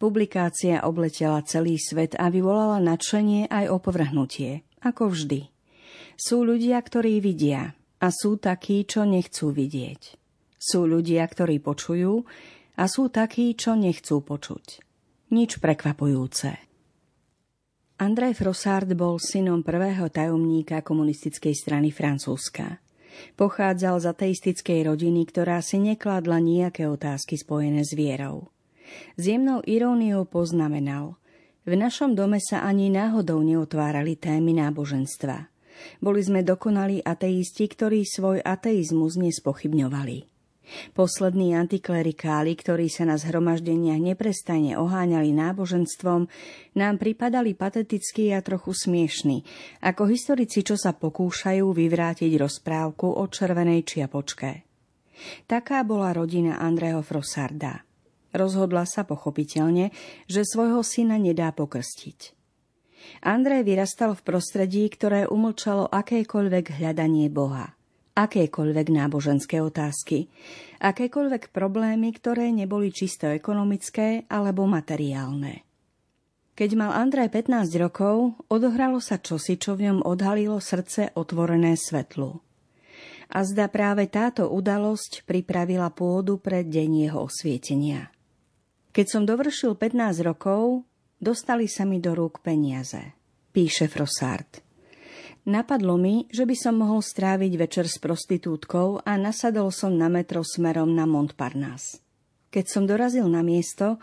Publikácia 0.00 0.80
obletela 0.88 1.44
celý 1.44 1.76
svet 1.76 2.16
a 2.16 2.32
vyvolala 2.32 2.80
nadšenie 2.80 3.52
aj 3.52 3.68
opovrhnutie, 3.68 4.64
ako 4.80 5.12
vždy. 5.12 5.52
Sú 6.16 6.40
ľudia, 6.40 6.80
ktorí 6.80 7.20
vidia 7.20 7.76
a 8.00 8.08
sú 8.08 8.40
takí, 8.40 8.88
čo 8.88 9.04
nechcú 9.04 9.52
vidieť. 9.52 10.16
Sú 10.56 10.88
ľudia, 10.88 11.28
ktorí 11.28 11.60
počujú 11.60 12.24
a 12.80 12.84
sú 12.88 13.12
takí, 13.12 13.52
čo 13.52 13.76
nechcú 13.76 14.24
počuť. 14.24 14.80
Nič 15.36 15.60
prekvapujúce. 15.60 16.71
Andrej 18.02 18.34
Frossard 18.42 18.90
bol 18.98 19.22
synom 19.22 19.62
prvého 19.62 20.10
tajomníka 20.10 20.82
komunistickej 20.82 21.54
strany 21.54 21.94
Francúzska. 21.94 22.82
Pochádzal 23.38 24.02
z 24.02 24.06
ateistickej 24.10 24.90
rodiny, 24.90 25.22
ktorá 25.22 25.62
si 25.62 25.78
nekladla 25.78 26.42
nejaké 26.42 26.90
otázky 26.90 27.38
spojené 27.38 27.86
s 27.86 27.94
vierou. 27.94 28.50
S 29.14 29.30
jemnou 29.30 29.62
iróniou 29.62 30.26
poznamenal 30.26 31.14
V 31.62 31.78
našom 31.78 32.18
dome 32.18 32.42
sa 32.42 32.66
ani 32.66 32.90
náhodou 32.90 33.38
neotvárali 33.38 34.18
témy 34.18 34.50
náboženstva. 34.58 35.46
Boli 36.02 36.26
sme 36.26 36.42
dokonalí 36.42 37.06
ateisti, 37.06 37.70
ktorí 37.70 38.02
svoj 38.02 38.42
ateizmus 38.42 39.14
nespochybňovali. 39.14 40.31
Poslední 40.92 41.52
antiklerikáli, 41.58 42.54
ktorí 42.56 42.86
sa 42.86 43.04
na 43.04 43.18
zhromaždeniach 43.18 43.98
neprestajne 43.98 44.78
oháňali 44.78 45.34
náboženstvom, 45.34 46.30
nám 46.78 46.94
pripadali 46.96 47.52
patetickí 47.52 48.30
a 48.32 48.40
trochu 48.40 48.72
smiešní, 48.72 49.44
ako 49.84 50.08
historici, 50.08 50.64
čo 50.64 50.78
sa 50.78 50.94
pokúšajú 50.96 51.66
vyvrátiť 51.66 52.32
rozprávku 52.38 53.10
o 53.10 53.24
červenej 53.26 53.84
čiapočke. 53.84 54.64
Taká 55.46 55.84
bola 55.86 56.14
rodina 56.16 56.58
Andreho 56.58 57.04
Frossarda. 57.04 57.84
Rozhodla 58.32 58.88
sa 58.88 59.04
pochopiteľne, 59.04 59.92
že 60.24 60.48
svojho 60.48 60.80
syna 60.80 61.20
nedá 61.20 61.52
pokrstiť. 61.52 62.32
Andrej 63.26 63.66
vyrastal 63.66 64.14
v 64.14 64.24
prostredí, 64.24 64.86
ktoré 64.88 65.28
umlčalo 65.28 65.90
akékoľvek 65.90 66.80
hľadanie 66.80 67.28
Boha– 67.28 67.76
akékoľvek 68.12 68.86
náboženské 68.92 69.60
otázky, 69.64 70.28
akékoľvek 70.84 71.54
problémy, 71.54 72.12
ktoré 72.12 72.52
neboli 72.52 72.92
čisto 72.92 73.30
ekonomické 73.30 74.28
alebo 74.28 74.68
materiálne. 74.68 75.64
Keď 76.52 76.70
mal 76.76 76.92
Andrej 76.92 77.32
15 77.32 77.72
rokov, 77.80 78.36
odohralo 78.52 79.00
sa 79.00 79.16
čosi, 79.16 79.56
čo 79.56 79.72
v 79.72 79.88
ňom 79.88 79.98
odhalilo 80.04 80.60
srdce 80.60 81.16
otvorené 81.16 81.80
svetlu. 81.80 82.44
A 83.32 83.38
zda 83.48 83.72
práve 83.72 84.04
táto 84.12 84.52
udalosť 84.52 85.24
pripravila 85.24 85.88
pôdu 85.88 86.36
pre 86.36 86.60
deň 86.60 87.08
jeho 87.08 87.24
osvietenia. 87.24 88.12
Keď 88.92 89.06
som 89.08 89.22
dovršil 89.24 89.72
15 89.72 90.20
rokov, 90.20 90.84
dostali 91.16 91.64
sa 91.64 91.88
mi 91.88 91.96
do 91.96 92.12
rúk 92.12 92.44
peniaze, 92.44 93.16
píše 93.56 93.88
Frossard. 93.88 94.71
Napadlo 95.42 95.98
mi, 95.98 96.30
že 96.30 96.46
by 96.46 96.54
som 96.54 96.78
mohol 96.78 97.02
stráviť 97.02 97.52
večer 97.58 97.90
s 97.90 97.98
prostitútkou 97.98 99.02
a 99.02 99.18
nasadol 99.18 99.74
som 99.74 99.90
na 99.90 100.06
metro 100.06 100.46
smerom 100.46 100.94
na 100.94 101.02
Montparnasse. 101.02 101.98
Keď 102.54 102.64
som 102.70 102.86
dorazil 102.86 103.26
na 103.26 103.42
miesto, 103.42 103.98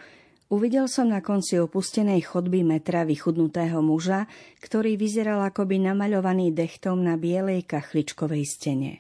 uvidel 0.52 0.92
som 0.92 1.08
na 1.08 1.24
konci 1.24 1.56
opustenej 1.56 2.28
chodby 2.28 2.68
metra 2.68 3.08
vychudnutého 3.08 3.80
muža, 3.80 4.28
ktorý 4.60 5.00
vyzeral 5.00 5.40
akoby 5.48 5.80
namaľovaný 5.80 6.52
dechtom 6.52 7.00
na 7.00 7.16
bielej 7.16 7.64
kachličkovej 7.64 8.44
stene. 8.44 8.94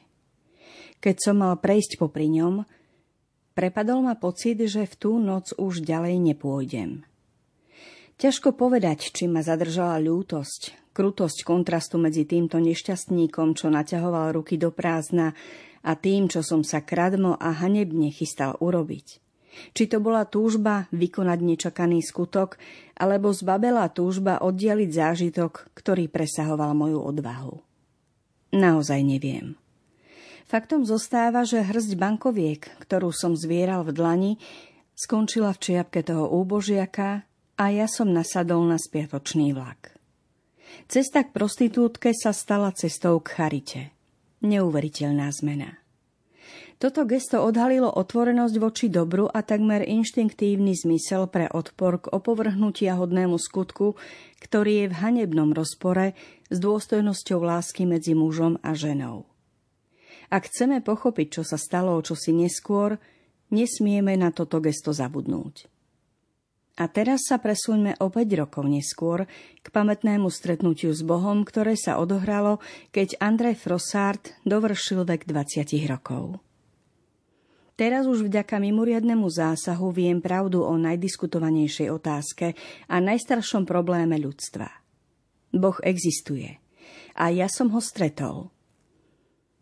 Keď 1.04 1.16
som 1.20 1.44
mal 1.44 1.60
prejsť 1.60 2.00
popri 2.00 2.32
ňom, 2.40 2.64
prepadol 3.52 4.00
ma 4.08 4.16
pocit, 4.16 4.64
že 4.64 4.88
v 4.88 4.96
tú 4.96 5.20
noc 5.20 5.52
už 5.60 5.84
ďalej 5.84 6.16
nepôjdem. 6.24 7.04
Ťažko 8.16 8.56
povedať, 8.56 9.12
či 9.12 9.28
ma 9.28 9.44
zadržala 9.44 10.00
ľútosť, 10.00 10.79
krutosť 10.94 11.46
kontrastu 11.46 12.02
medzi 12.02 12.26
týmto 12.26 12.58
nešťastníkom, 12.60 13.56
čo 13.56 13.72
naťahoval 13.72 14.36
ruky 14.36 14.58
do 14.60 14.74
prázdna, 14.74 15.38
a 15.84 15.96
tým, 15.96 16.28
čo 16.28 16.44
som 16.44 16.62
sa 16.64 16.84
kradmo 16.84 17.40
a 17.40 17.56
hanebne 17.56 18.12
chystal 18.12 18.60
urobiť. 18.60 19.24
Či 19.74 19.84
to 19.92 19.98
bola 20.00 20.28
túžba 20.28 20.88
vykonať 20.94 21.40
nečakaný 21.42 22.04
skutok, 22.06 22.62
alebo 22.96 23.34
zbabela 23.34 23.90
túžba 23.90 24.40
oddialiť 24.40 24.90
zážitok, 24.92 25.74
ktorý 25.74 26.08
presahoval 26.12 26.76
moju 26.76 27.00
odvahu. 27.02 27.56
Naozaj 28.56 29.00
neviem. 29.04 29.56
Faktom 30.50 30.82
zostáva, 30.82 31.46
že 31.46 31.62
hrzť 31.62 31.94
bankoviek, 31.94 32.62
ktorú 32.82 33.14
som 33.14 33.38
zvieral 33.38 33.86
v 33.86 33.94
dlani, 33.94 34.34
skončila 34.98 35.54
v 35.54 35.62
čiapke 35.62 36.02
toho 36.02 36.26
úbožiaka 36.34 37.22
a 37.60 37.66
ja 37.70 37.86
som 37.86 38.10
nasadol 38.10 38.66
na 38.66 38.82
spiatočný 38.82 39.54
vlak. 39.54 39.99
Cesta 40.90 41.26
k 41.26 41.34
prostitútke 41.34 42.12
sa 42.16 42.34
stala 42.34 42.74
cestou 42.74 43.22
k 43.22 43.28
charite. 43.36 43.82
Neuveriteľná 44.42 45.30
zmena. 45.36 45.80
Toto 46.80 47.04
gesto 47.04 47.44
odhalilo 47.44 47.92
otvorenosť 47.92 48.56
voči 48.56 48.88
dobru 48.88 49.28
a 49.28 49.44
takmer 49.44 49.84
inštinktívny 49.84 50.80
zmysel 50.80 51.28
pre 51.28 51.52
odpor 51.52 52.00
k 52.00 52.06
opovrhnutia 52.08 52.96
hodnému 52.96 53.36
skutku, 53.36 54.00
ktorý 54.40 54.88
je 54.88 54.88
v 54.88 54.98
hanebnom 55.04 55.52
rozpore 55.52 56.16
s 56.48 56.58
dôstojnosťou 56.58 57.44
lásky 57.44 57.84
medzi 57.84 58.16
mužom 58.16 58.64
a 58.64 58.72
ženou. 58.72 59.28
Ak 60.32 60.48
chceme 60.48 60.80
pochopiť, 60.80 61.42
čo 61.42 61.44
sa 61.44 61.60
stalo 61.60 62.00
o 62.00 62.06
čosi 62.06 62.32
neskôr, 62.32 62.96
nesmieme 63.52 64.16
na 64.16 64.32
toto 64.32 64.64
gesto 64.64 64.96
zabudnúť. 64.96 65.79
A 66.80 66.88
teraz 66.88 67.28
sa 67.28 67.44
presúňme 67.44 68.00
o 68.00 68.08
5 68.08 68.40
rokov 68.40 68.64
neskôr 68.64 69.28
k 69.60 69.68
pamätnému 69.68 70.32
stretnutiu 70.32 70.96
s 70.96 71.04
Bohom, 71.04 71.44
ktoré 71.44 71.76
sa 71.76 72.00
odohralo, 72.00 72.64
keď 72.96 73.20
Andrej 73.20 73.60
Frossard 73.60 74.24
dovršil 74.48 75.04
vek 75.04 75.28
20 75.28 75.68
rokov. 75.92 76.40
Teraz 77.76 78.08
už 78.08 78.28
vďaka 78.28 78.60
mimoriadnemu 78.60 79.28
zásahu 79.28 79.92
viem 79.92 80.20
pravdu 80.20 80.64
o 80.64 80.76
najdiskutovanejšej 80.80 81.88
otázke 81.92 82.56
a 82.88 82.96
najstaršom 83.00 83.68
probléme 83.68 84.16
ľudstva. 84.20 84.68
Boh 85.56 85.80
existuje. 85.84 86.60
A 87.16 87.32
ja 87.32 87.52
som 87.52 87.72
ho 87.76 87.80
stretol. 87.84 88.52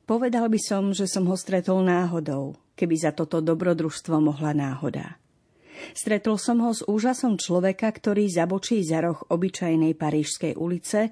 Povedal 0.05 0.49
by 0.49 0.59
som, 0.61 0.93
že 0.93 1.09
som 1.09 1.25
ho 1.29 1.37
stretol 1.37 1.81
náhodou, 1.81 2.57
keby 2.77 2.95
za 2.97 3.11
toto 3.13 3.41
dobrodružstvo 3.41 4.17
mohla 4.21 4.53
náhoda. 4.53 5.17
Stretol 5.95 6.37
som 6.41 6.61
ho 6.63 6.71
s 6.71 6.85
úžasom 6.85 7.37
človeka, 7.39 7.89
ktorý 7.89 8.29
zabočí 8.29 8.81
za 8.83 9.03
roh 9.03 9.19
obyčajnej 9.29 9.93
parížskej 9.97 10.53
ulice 10.57 11.09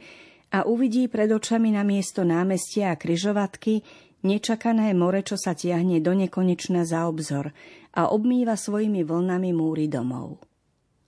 a 0.53 0.63
uvidí 0.63 1.09
pred 1.09 1.29
očami 1.31 1.73
na 1.73 1.83
miesto 1.83 2.23
námestia 2.23 2.93
a 2.93 2.99
kryžovatky 2.99 3.81
nečakané 4.25 4.95
more, 4.97 5.21
čo 5.21 5.37
sa 5.37 5.53
tiahne 5.53 6.01
do 6.01 6.17
nekonečna 6.17 6.81
za 6.83 7.05
obzor 7.05 7.53
a 7.93 8.09
obmýva 8.09 8.57
svojimi 8.57 9.05
vlnami 9.05 9.51
múry 9.53 9.85
domov. 9.85 10.41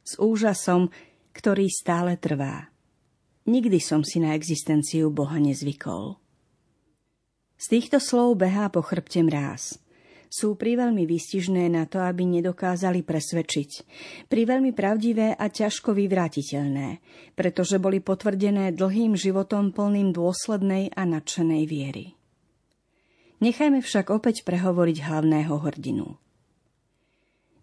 S 0.05 0.15
úžasom, 0.21 0.87
ktorý 1.33 1.67
stále 1.67 2.15
trvá. 2.15 2.69
Nikdy 3.47 3.79
som 3.79 4.03
si 4.03 4.19
na 4.19 4.35
existenciu 4.35 5.07
Boha 5.09 5.39
nezvykol. 5.39 6.19
Z 7.57 7.65
týchto 7.73 7.97
slov 7.97 8.37
behá 8.37 8.69
po 8.69 8.85
chrbte 8.85 9.23
mráz 9.25 9.81
sú 10.27 10.59
priveľmi 10.59 11.07
výstižné 11.07 11.71
na 11.71 11.87
to, 11.87 12.03
aby 12.03 12.27
nedokázali 12.27 13.03
presvedčiť. 13.03 13.69
Priveľmi 14.27 14.75
pravdivé 14.75 15.33
a 15.33 15.45
ťažko 15.47 15.95
vyvrátiteľné, 15.95 16.99
pretože 17.33 17.79
boli 17.79 18.03
potvrdené 18.03 18.75
dlhým 18.75 19.15
životom 19.15 19.71
plným 19.71 20.11
dôslednej 20.11 20.91
a 20.93 21.03
nadšenej 21.07 21.63
viery. 21.65 22.05
Nechajme 23.37 23.85
však 23.85 24.09
opäť 24.09 24.41
prehovoriť 24.43 24.97
hlavného 25.05 25.55
hrdinu. 25.61 26.17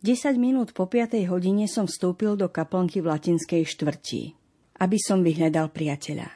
10 0.04 0.36
minút 0.36 0.76
po 0.76 0.84
5. 0.84 1.16
hodine 1.32 1.64
som 1.64 1.88
vstúpil 1.88 2.36
do 2.36 2.52
kaplnky 2.52 3.00
v 3.00 3.08
latinskej 3.08 3.64
štvrti, 3.64 4.36
aby 4.84 5.00
som 5.00 5.24
vyhľadal 5.24 5.72
priateľa. 5.72 6.28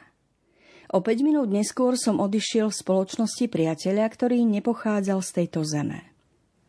O 0.89 1.05
5 1.05 1.21
minút 1.21 1.53
neskôr 1.53 1.93
som 1.93 2.17
odišiel 2.17 2.73
v 2.73 2.79
spoločnosti 2.81 3.45
priateľa, 3.45 4.09
ktorý 4.09 4.41
nepochádzal 4.41 5.21
z 5.21 5.29
tejto 5.37 5.61
zeme. 5.61 6.08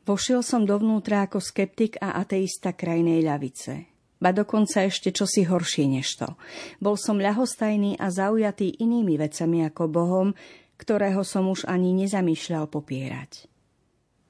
Vošiel 0.09 0.41
som 0.41 0.65
dovnútra 0.65 1.29
ako 1.29 1.39
skeptik 1.39 2.01
a 2.01 2.17
ateista 2.17 2.73
krajnej 2.73 3.21
ľavice. 3.21 3.91
Ba 4.21 4.37
dokonca 4.37 4.85
ešte 4.85 5.17
čosi 5.17 5.49
horšie 5.49 5.89
než 5.89 6.21
to. 6.21 6.29
Bol 6.77 7.01
som 7.01 7.17
ľahostajný 7.17 7.97
a 7.97 8.13
zaujatý 8.13 8.81
inými 8.81 9.17
vecami 9.17 9.65
ako 9.65 9.89
Bohom, 9.89 10.29
ktorého 10.77 11.25
som 11.25 11.49
už 11.49 11.65
ani 11.65 11.93
nezamýšľal 12.05 12.69
popierať. 12.69 13.49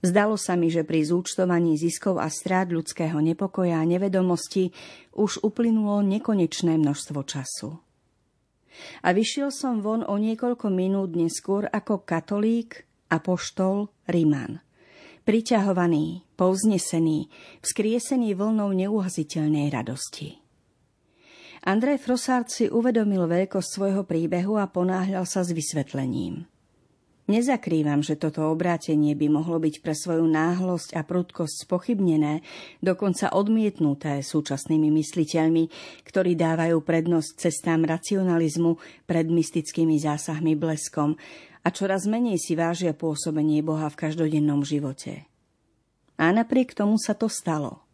Zdalo 0.00 0.40
sa 0.40 0.56
mi, 0.56 0.72
že 0.72 0.87
pri 0.87 1.04
zúčtovaní 1.04 1.76
ziskov 1.76 2.22
a 2.22 2.33
strát 2.33 2.72
ľudského 2.72 3.20
nepokoja 3.20 3.83
a 3.83 3.85
nevedomosti 3.85 4.72
už 5.12 5.44
uplynulo 5.44 6.00
nekonečné 6.06 6.80
množstvo 6.80 7.20
času. 7.20 7.76
A 9.04 9.12
vyšiel 9.12 9.52
som 9.52 9.85
von 9.85 10.00
o 10.00 10.16
niekoľko 10.16 10.72
minút 10.72 11.12
neskôr 11.12 11.68
ako 11.68 12.06
katolík, 12.06 12.88
apoštol, 13.12 13.92
Riman. 14.09 14.64
Priťahovaný, 15.20 16.24
povznesený, 16.35 17.28
vzkriesený 17.61 18.33
vlnou 18.33 18.72
neuhaziteľnej 18.72 19.68
radosti. 19.68 20.40
Andrej 21.61 22.00
Frosard 22.00 22.48
si 22.48 22.72
uvedomil 22.72 23.28
veľkosť 23.28 23.68
svojho 23.68 24.02
príbehu 24.09 24.56
a 24.56 24.64
ponáhľal 24.64 25.28
sa 25.28 25.44
s 25.44 25.52
vysvetlením. 25.52 26.48
Nezakrývam, 27.30 28.02
že 28.02 28.18
toto 28.18 28.50
obrátenie 28.50 29.14
by 29.14 29.30
mohlo 29.30 29.62
byť 29.62 29.87
pre 29.87 29.94
svoju 29.94 30.26
náhlosť 30.26 30.98
a 30.98 31.06
prudkosť 31.06 31.62
spochybnené, 31.62 32.42
dokonca 32.83 33.30
odmietnuté 33.30 34.18
súčasnými 34.18 34.90
mysliteľmi, 34.90 35.64
ktorí 36.02 36.35
dávajú 36.35 36.83
prednosť 36.83 37.30
cestám 37.38 37.87
racionalizmu 37.87 38.83
pred 39.06 39.30
mystickými 39.30 39.94
zásahmi 40.02 40.59
bleskom 40.59 41.14
a 41.60 41.68
čoraz 41.68 42.08
menej 42.08 42.40
si 42.40 42.56
vážia 42.56 42.96
pôsobenie 42.96 43.60
Boha 43.60 43.88
v 43.92 44.08
každodennom 44.08 44.64
živote. 44.64 45.28
A 46.20 46.32
napriek 46.32 46.76
tomu 46.76 46.96
sa 47.00 47.16
to 47.16 47.28
stalo. 47.28 47.84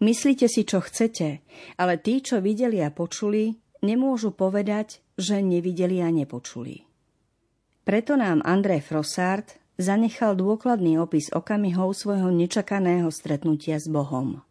Myslíte 0.00 0.48
si, 0.48 0.64
čo 0.64 0.80
chcete, 0.80 1.44
ale 1.76 2.00
tí, 2.00 2.24
čo 2.24 2.40
videli 2.40 2.80
a 2.80 2.90
počuli, 2.90 3.54
nemôžu 3.84 4.32
povedať, 4.32 5.04
že 5.20 5.44
nevideli 5.44 6.00
a 6.00 6.08
nepočuli. 6.08 6.86
Preto 7.86 8.18
nám 8.18 8.42
André 8.42 8.82
Frossard 8.82 9.46
zanechal 9.78 10.34
dôkladný 10.34 10.98
opis 10.98 11.30
okamihov 11.30 11.94
svojho 11.94 12.32
nečakaného 12.32 13.12
stretnutia 13.12 13.78
s 13.78 13.86
Bohom. 13.86 14.42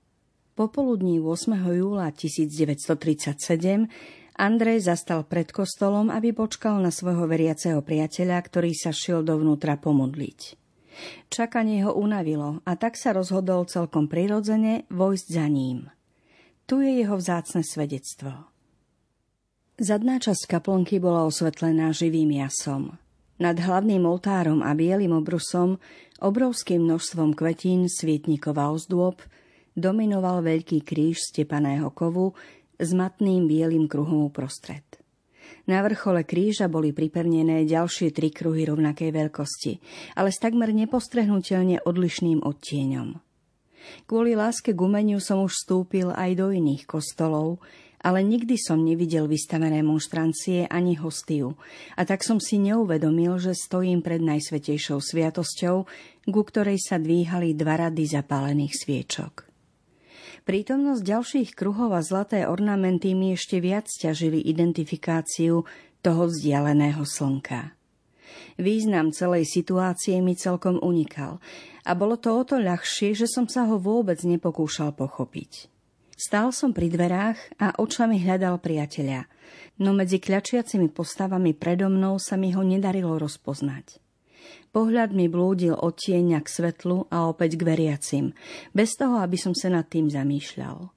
Popoludní 0.56 1.20
8. 1.20 1.52
júla 1.76 2.16
1937 2.16 3.92
Andrej 4.36 4.92
zastal 4.92 5.24
pred 5.24 5.48
kostolom, 5.48 6.12
aby 6.12 6.36
počkal 6.36 6.84
na 6.84 6.92
svojho 6.92 7.24
veriaceho 7.24 7.80
priateľa, 7.80 8.36
ktorý 8.44 8.76
sa 8.76 8.92
šiel 8.92 9.24
dovnútra 9.24 9.80
pomodliť. 9.80 10.60
Čakanie 11.32 11.88
ho 11.88 11.96
unavilo 11.96 12.60
a 12.68 12.76
tak 12.76 13.00
sa 13.00 13.16
rozhodol 13.16 13.68
celkom 13.68 14.12
prirodzene 14.12 14.88
vojsť 14.92 15.28
za 15.32 15.48
ním. 15.48 15.88
Tu 16.68 16.84
je 16.84 16.92
jeho 17.04 17.16
vzácne 17.16 17.64
svedectvo. 17.64 18.52
Zadná 19.76 20.20
časť 20.24 20.48
kaplnky 20.48 21.04
bola 21.04 21.28
osvetlená 21.28 21.92
živým 21.92 22.32
jasom. 22.36 22.96
Nad 23.36 23.60
hlavným 23.60 24.08
oltárom 24.08 24.64
a 24.64 24.72
bielým 24.72 25.12
obrusom, 25.12 25.84
obrovským 26.24 26.88
množstvom 26.88 27.36
kvetín, 27.36 27.92
svietnikov 27.92 28.56
a 28.56 28.72
ozdôb, 28.72 29.20
dominoval 29.76 30.40
veľký 30.40 30.80
kríž 30.88 31.20
stepaného 31.20 31.92
kovu 31.92 32.32
s 32.80 32.90
matným 32.96 33.48
bielým 33.48 33.86
kruhom 33.90 34.28
uprostred. 34.28 34.84
Na 35.66 35.82
vrchole 35.82 36.22
kríža 36.22 36.70
boli 36.70 36.94
pripevnené 36.94 37.66
ďalšie 37.66 38.14
tri 38.14 38.30
kruhy 38.30 38.70
rovnakej 38.70 39.10
veľkosti, 39.10 39.74
ale 40.14 40.30
s 40.30 40.38
takmer 40.38 40.70
nepostrehnutelne 40.70 41.82
odlišným 41.82 42.46
odtieňom. 42.46 43.18
Kvôli 44.06 44.38
láske 44.38 44.74
k 44.74 44.80
umeniu 44.82 45.22
som 45.22 45.42
už 45.42 45.58
vstúpil 45.58 46.14
aj 46.14 46.38
do 46.38 46.54
iných 46.54 46.86
kostolov, 46.90 47.62
ale 48.06 48.22
nikdy 48.22 48.54
som 48.62 48.86
nevidel 48.86 49.26
vystavené 49.26 49.82
monštrancie 49.82 50.70
ani 50.70 50.94
hostiu 51.02 51.58
a 51.98 52.06
tak 52.06 52.22
som 52.22 52.38
si 52.38 52.62
neuvedomil, 52.62 53.42
že 53.42 53.58
stojím 53.58 54.06
pred 54.06 54.22
najsvetejšou 54.22 55.02
sviatosťou, 55.02 55.76
ku 56.30 56.42
ktorej 56.46 56.78
sa 56.78 57.02
dvíhali 57.02 57.58
dva 57.58 57.90
rady 57.90 58.06
zapálených 58.06 58.74
sviečok. 58.86 59.55
Prítomnosť 60.46 61.02
ďalších 61.02 61.50
kruhov 61.58 61.98
a 61.98 62.06
zlaté 62.06 62.46
ornamenty 62.46 63.18
mi 63.18 63.34
ešte 63.34 63.58
viac 63.58 63.90
ťažili 63.90 64.46
identifikáciu 64.46 65.66
toho 66.06 66.24
vzdialeného 66.30 67.02
slnka. 67.02 67.74
Význam 68.62 69.10
celej 69.10 69.50
situácie 69.50 70.22
mi 70.22 70.38
celkom 70.38 70.78
unikal 70.86 71.42
a 71.82 71.98
bolo 71.98 72.22
to 72.22 72.30
o 72.30 72.46
to 72.46 72.62
ľahšie, 72.62 73.18
že 73.18 73.26
som 73.26 73.50
sa 73.50 73.66
ho 73.66 73.82
vôbec 73.82 74.22
nepokúšal 74.22 74.94
pochopiť. 74.94 75.66
Stál 76.14 76.54
som 76.54 76.78
pri 76.78 76.94
dverách 76.94 77.58
a 77.58 77.82
očami 77.82 78.22
hľadal 78.22 78.62
priateľa, 78.62 79.26
no 79.82 79.98
medzi 79.98 80.22
kľačiacimi 80.22 80.94
postavami 80.94 81.58
predo 81.58 81.90
mnou 81.90 82.22
sa 82.22 82.38
mi 82.38 82.54
ho 82.54 82.62
nedarilo 82.62 83.18
rozpoznať. 83.18 84.05
Pohľad 84.76 85.16
mi 85.16 85.32
blúdil 85.32 85.72
od 85.72 85.96
tieňa 85.96 86.44
k 86.44 86.48
svetlu 86.52 87.08
a 87.08 87.32
opäť 87.32 87.56
k 87.56 87.64
veriacim, 87.64 88.26
bez 88.76 89.00
toho, 89.00 89.24
aby 89.24 89.40
som 89.40 89.56
sa 89.56 89.72
nad 89.72 89.88
tým 89.88 90.12
zamýšľal. 90.12 90.92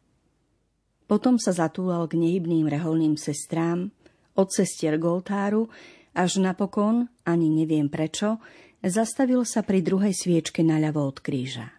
Potom 1.08 1.40
sa 1.40 1.56
zatúlal 1.56 2.04
k 2.11 2.20
nehybným 2.20 2.68
reholným 2.68 3.16
sestrám, 3.16 3.94
od 4.38 4.48
sestier 4.52 5.00
k 5.00 5.04
oltáru, 5.08 5.66
až 6.14 6.42
napokon, 6.42 7.08
ani 7.26 7.48
neviem 7.50 7.90
prečo, 7.90 8.38
zastavil 8.82 9.42
sa 9.42 9.66
pri 9.66 9.82
druhej 9.82 10.14
sviečke 10.14 10.62
naľavo 10.62 11.02
od 11.06 11.18
kríža. 11.22 11.70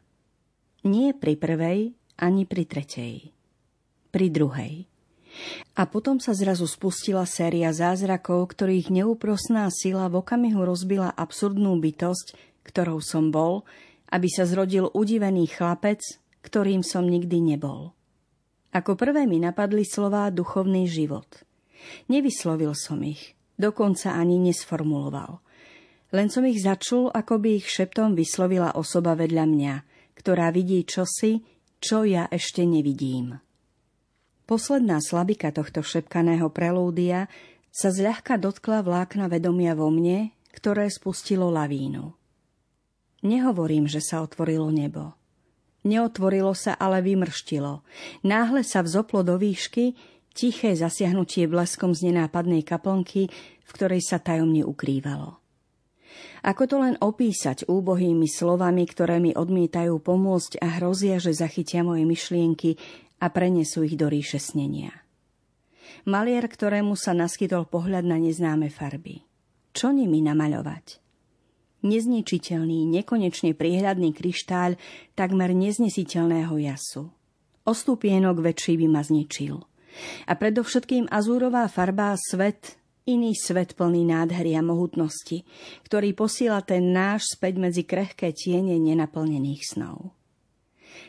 Nie 0.87 1.11
pri 1.15 1.35
prvej, 1.35 1.91
ani 2.19 2.43
pri 2.47 2.63
tretej. 2.67 3.15
Pri 4.09 4.27
druhej. 4.31 4.87
A 5.75 5.87
potom 5.87 6.19
sa 6.19 6.35
zrazu 6.35 6.67
spustila 6.67 7.23
séria 7.23 7.71
zázrakov, 7.71 8.51
ktorých 8.51 8.91
neúprosná 8.91 9.67
sila 9.71 10.11
v 10.11 10.19
okamihu 10.21 10.65
rozbila 10.65 11.13
absurdnú 11.15 11.79
bytosť, 11.79 12.35
ktorou 12.67 12.99
som 12.99 13.31
bol, 13.31 13.63
aby 14.09 14.27
sa 14.27 14.43
zrodil 14.45 14.89
udivený 14.91 15.47
chlapec, 15.49 16.01
ktorým 16.41 16.81
som 16.81 17.05
nikdy 17.05 17.39
nebol. 17.39 17.93
Ako 18.69 18.93
prvé 18.93 19.25
mi 19.25 19.41
napadli 19.41 19.81
slová 19.81 20.29
duchovný 20.29 20.85
život. 20.85 21.25
Nevyslovil 22.11 22.77
som 22.77 23.01
ich, 23.01 23.33
dokonca 23.57 24.13
ani 24.13 24.37
nesformuloval. 24.37 25.41
Len 26.09 26.27
som 26.29 26.45
ich 26.45 26.61
začul, 26.61 27.09
ako 27.13 27.37
by 27.37 27.49
ich 27.61 27.69
šeptom 27.69 28.17
vyslovila 28.17 28.73
osoba 28.73 29.13
vedľa 29.13 29.45
mňa, 29.45 29.75
ktorá 30.17 30.49
vidí 30.49 30.81
čosi, 30.85 31.41
čo 31.79 32.03
ja 32.03 32.27
ešte 32.29 32.65
nevidím. 32.65 33.39
Posledná 34.49 34.97
slabika 34.97 35.53
tohto 35.53 35.85
šepkaného 35.85 36.49
prelúdia 36.49 37.29
sa 37.69 37.93
zľahka 37.93 38.41
dotkla 38.41 38.81
vlákna 38.81 39.29
vedomia 39.29 39.77
vo 39.77 39.93
mne, 39.93 40.33
ktoré 40.57 40.89
spustilo 40.89 41.53
lavínu. 41.53 42.17
Nehovorím, 43.21 43.85
že 43.85 44.01
sa 44.01 44.25
otvorilo 44.25 44.73
nebo. 44.73 45.13
Neotvorilo 45.85 46.57
sa, 46.57 46.73
ale 46.81 47.05
vymrštilo. 47.05 47.85
Náhle 48.25 48.65
sa 48.65 48.81
vzoplo 48.81 49.21
do 49.21 49.37
výšky 49.37 49.93
tiché 50.33 50.73
zasiahnutie 50.73 51.45
bleskom 51.45 51.93
z 51.93 52.09
nenápadnej 52.09 52.65
kaplnky, 52.65 53.29
v 53.61 53.69
ktorej 53.69 54.01
sa 54.01 54.17
tajomne 54.17 54.65
ukrývalo. 54.65 55.37
Ako 56.41 56.65
to 56.65 56.81
len 56.81 56.97
opísať 56.97 57.69
úbohými 57.69 58.25
slovami, 58.25 58.87
ktoré 58.89 59.21
mi 59.21 59.29
odmietajú 59.35 60.01
pomôcť 60.01 60.57
a 60.63 60.81
hrozia, 60.81 61.21
že 61.21 61.37
zachytia 61.37 61.85
moje 61.85 62.07
myšlienky 62.07 62.79
a 63.19 63.25
prenesú 63.31 63.83
ich 63.83 63.99
do 63.99 64.07
ríše 64.07 64.39
snenia. 64.39 64.91
Malier, 66.07 66.47
ktorému 66.47 66.95
sa 66.95 67.11
naskytol 67.11 67.67
pohľad 67.67 68.07
na 68.07 68.15
neznáme 68.15 68.71
farby. 68.71 69.21
Čo 69.75 69.91
nimi 69.91 70.23
namaľovať? 70.23 71.03
Nezničiteľný, 71.79 72.87
nekonečne 72.91 73.55
priehľadný 73.55 74.11
kryštáľ 74.11 74.75
takmer 75.15 75.55
neznesiteľného 75.55 76.55
jasu. 76.59 77.07
Ostupienok 77.63 78.43
väčší 78.43 78.75
by 78.79 78.87
ma 78.91 79.01
zničil. 79.03 79.55
A 80.27 80.33
predovšetkým 80.35 81.07
azúrová 81.11 81.67
farba 81.71 82.15
svet 82.19 82.79
iný 83.09 83.33
svet 83.33 83.73
plný 83.73 84.05
nádhery 84.05 84.53
a 84.53 84.61
mohutnosti, 84.61 85.41
ktorý 85.87 86.13
posiela 86.13 86.61
ten 86.61 86.93
náš 86.93 87.33
späť 87.33 87.57
medzi 87.57 87.83
krehké 87.87 88.29
tiene 88.37 88.77
nenaplnených 88.77 89.61
snov. 89.65 90.13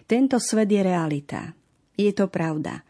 Tento 0.08 0.40
svet 0.40 0.72
je 0.72 0.80
realita. 0.80 1.52
Je 2.00 2.16
to 2.16 2.32
pravda. 2.32 2.80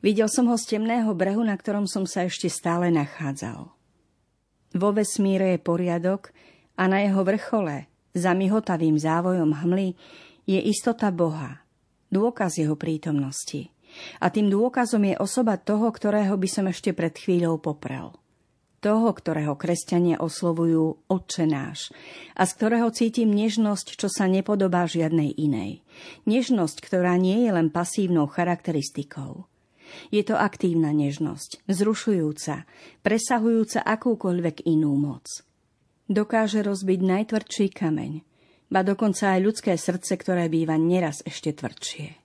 Videl 0.00 0.24
som 0.32 0.48
ho 0.48 0.56
z 0.56 0.76
temného 0.76 1.12
brehu, 1.12 1.44
na 1.44 1.52
ktorom 1.52 1.84
som 1.84 2.08
sa 2.08 2.24
ešte 2.24 2.48
stále 2.48 2.88
nachádzal. 2.88 3.68
Vo 4.72 4.88
vesmíre 4.96 5.52
je 5.52 5.60
poriadok 5.60 6.32
a 6.80 6.88
na 6.88 7.04
jeho 7.04 7.20
vrchole, 7.20 7.92
za 8.16 8.32
myhotavým 8.32 8.96
závojom 8.96 9.52
hmly, 9.60 9.92
je 10.48 10.60
istota 10.64 11.12
Boha, 11.12 11.60
dôkaz 12.08 12.56
jeho 12.56 12.72
prítomnosti. 12.72 13.68
A 14.18 14.32
tým 14.32 14.48
dôkazom 14.48 15.04
je 15.04 15.14
osoba 15.20 15.60
toho, 15.60 15.92
ktorého 15.92 16.34
by 16.34 16.48
som 16.48 16.64
ešte 16.66 16.96
pred 16.96 17.14
chvíľou 17.14 17.60
poprel 17.60 18.16
toho, 18.84 19.08
ktorého 19.16 19.56
kresťania 19.56 20.20
oslovujú 20.20 21.08
Otče 21.08 21.48
náš 21.48 21.88
a 22.36 22.44
z 22.44 22.50
ktorého 22.60 22.92
cítim 22.92 23.32
nežnosť, 23.32 23.96
čo 23.96 24.12
sa 24.12 24.28
nepodobá 24.28 24.84
žiadnej 24.84 25.32
inej. 25.32 25.80
Nežnosť, 26.28 26.84
ktorá 26.84 27.16
nie 27.16 27.48
je 27.48 27.50
len 27.56 27.72
pasívnou 27.72 28.28
charakteristikou. 28.28 29.48
Je 30.12 30.20
to 30.20 30.36
aktívna 30.36 30.92
nežnosť, 30.92 31.64
vzrušujúca, 31.64 32.68
presahujúca 33.00 33.80
akúkoľvek 33.80 34.68
inú 34.68 34.92
moc. 35.00 35.24
Dokáže 36.04 36.60
rozbiť 36.60 37.00
najtvrdší 37.00 37.66
kameň, 37.72 38.12
ba 38.68 38.84
dokonca 38.84 39.32
aj 39.32 39.40
ľudské 39.40 39.72
srdce, 39.80 40.20
ktoré 40.20 40.52
býva 40.52 40.76
neraz 40.76 41.24
ešte 41.24 41.56
tvrdšie. 41.56 42.20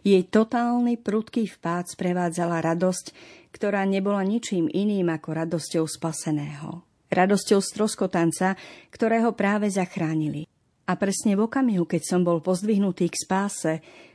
Jej 0.00 0.22
totálny 0.32 0.96
prudký 0.96 1.46
vpád 1.46 1.92
sprevádzala 1.92 2.64
radosť, 2.64 3.12
ktorá 3.50 3.86
nebola 3.86 4.22
ničím 4.22 4.70
iným 4.70 5.10
ako 5.10 5.46
radosťou 5.46 5.84
spaseného. 5.86 6.82
Radosťou 7.10 7.58
stroskotanca, 7.58 8.54
ktorého 8.94 9.34
práve 9.34 9.66
zachránili. 9.66 10.46
A 10.86 10.98
presne 10.98 11.38
v 11.38 11.46
okamihu, 11.46 11.86
keď 11.86 12.02
som 12.02 12.20
bol 12.22 12.42
pozdvihnutý 12.42 13.10
k 13.10 13.16
spáse, 13.18 13.72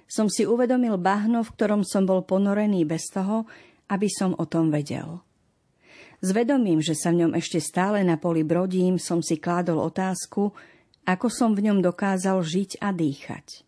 som 0.08 0.28
si 0.28 0.44
uvedomil 0.44 1.00
bahno, 1.00 1.44
v 1.44 1.54
ktorom 1.56 1.82
som 1.84 2.04
bol 2.04 2.24
ponorený 2.24 2.84
bez 2.88 3.08
toho, 3.12 3.48
aby 3.92 4.08
som 4.12 4.36
o 4.38 4.46
tom 4.48 4.72
vedel. 4.72 5.24
S 6.24 6.32
vedomím, 6.32 6.80
že 6.80 6.96
sa 6.96 7.12
v 7.12 7.26
ňom 7.26 7.32
ešte 7.38 7.60
stále 7.60 8.02
na 8.02 8.16
poli 8.16 8.42
brodím, 8.42 8.98
som 8.98 9.20
si 9.20 9.38
kládol 9.38 9.78
otázku, 9.84 10.56
ako 11.06 11.28
som 11.30 11.54
v 11.54 11.70
ňom 11.70 11.86
dokázal 11.86 12.42
žiť 12.42 12.82
a 12.82 12.90
dýchať. 12.90 13.62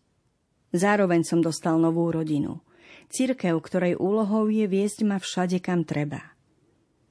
Zároveň 0.74 1.22
som 1.24 1.40
dostal 1.40 1.78
novú 1.78 2.10
rodinu. 2.10 2.60
Cirkev, 3.08 3.56
ktorej 3.64 3.96
úlohou 3.96 4.52
je 4.52 4.68
viesť 4.68 5.08
ma 5.08 5.16
všade, 5.16 5.64
kam 5.64 5.88
treba. 5.88 6.36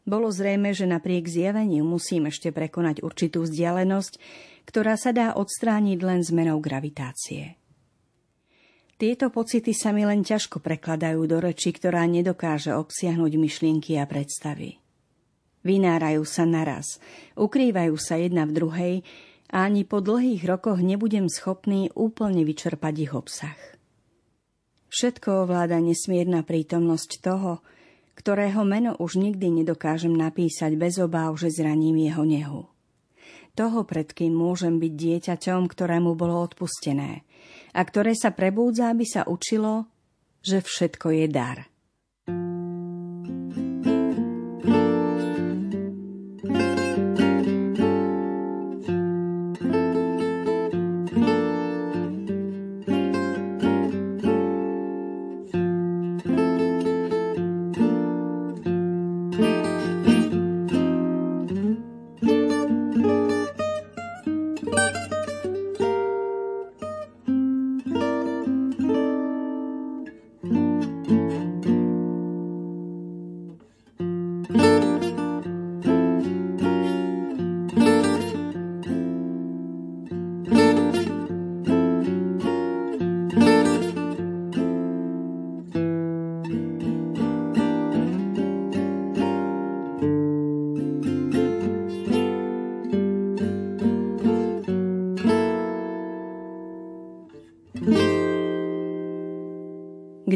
Bolo 0.08 0.32
zrejme, 0.32 0.72
že 0.72 0.88
napriek 0.88 1.28
zjaveniu 1.28 1.84
musím 1.84 2.32
ešte 2.32 2.56
prekonať 2.56 3.04
určitú 3.04 3.44
vzdialenosť, 3.44 4.14
ktorá 4.64 4.96
sa 4.96 5.12
dá 5.12 5.36
odstrániť 5.36 6.00
len 6.00 6.24
zmenou 6.24 6.64
gravitácie. 6.64 7.60
Tieto 8.98 9.30
pocity 9.30 9.78
sa 9.78 9.94
mi 9.94 10.08
len 10.08 10.26
ťažko 10.26 10.58
prekladajú 10.64 11.22
do 11.30 11.38
reči, 11.38 11.70
ktorá 11.70 12.08
nedokáže 12.10 12.74
obsiahnuť 12.74 13.32
myšlienky 13.38 14.00
a 14.00 14.10
predstavy. 14.10 14.82
Vynárajú 15.62 16.24
sa 16.24 16.48
naraz, 16.48 16.98
ukrývajú 17.36 17.94
sa 18.00 18.18
jedna 18.18 18.48
v 18.48 18.56
druhej 18.56 18.96
a 19.52 19.68
ani 19.68 19.84
po 19.84 20.00
dlhých 20.00 20.48
rokoch 20.48 20.80
nebudem 20.80 21.28
schopný 21.28 21.92
úplne 21.94 22.42
vyčerpať 22.48 22.94
ich 22.96 23.14
obsah. 23.14 23.77
Všetko 24.98 25.46
ovláda 25.46 25.78
nesmierna 25.78 26.42
prítomnosť 26.42 27.22
toho, 27.22 27.62
ktorého 28.18 28.66
meno 28.66 28.98
už 28.98 29.22
nikdy 29.22 29.62
nedokážem 29.62 30.10
napísať 30.10 30.74
bez 30.74 30.98
obáv, 30.98 31.38
že 31.38 31.54
zraním 31.54 32.02
jeho 32.02 32.26
nehu. 32.26 32.66
Toho, 33.54 33.86
pred 33.86 34.10
kým 34.10 34.34
môžem 34.34 34.82
byť 34.82 34.94
dieťaťom, 34.98 35.70
ktorému 35.70 36.18
bolo 36.18 36.42
odpustené 36.42 37.22
a 37.78 37.82
ktoré 37.86 38.18
sa 38.18 38.34
prebúdza, 38.34 38.90
aby 38.90 39.06
sa 39.06 39.22
učilo, 39.30 39.86
že 40.42 40.66
všetko 40.66 41.14
je 41.14 41.26
dar– 41.30 41.62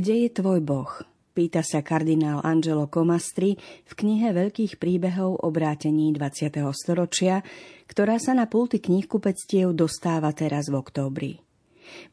Kde 0.02 0.26
je 0.26 0.30
tvoj 0.34 0.66
Boh? 0.66 0.90
Pýta 1.38 1.62
sa 1.62 1.86
kardinál 1.86 2.42
Angelo 2.42 2.90
Comastri 2.90 3.54
v 3.86 3.94
knihe 3.94 4.34
Veľkých 4.34 4.82
príbehov 4.82 5.46
obrátení 5.46 6.10
20. 6.10 6.58
storočia, 6.74 7.46
ktorá 7.86 8.18
sa 8.18 8.34
na 8.34 8.50
pulty 8.50 8.82
knihkupectiev 8.82 9.78
dostáva 9.78 10.34
teraz 10.34 10.74
v 10.74 10.82
októbri. 10.82 11.32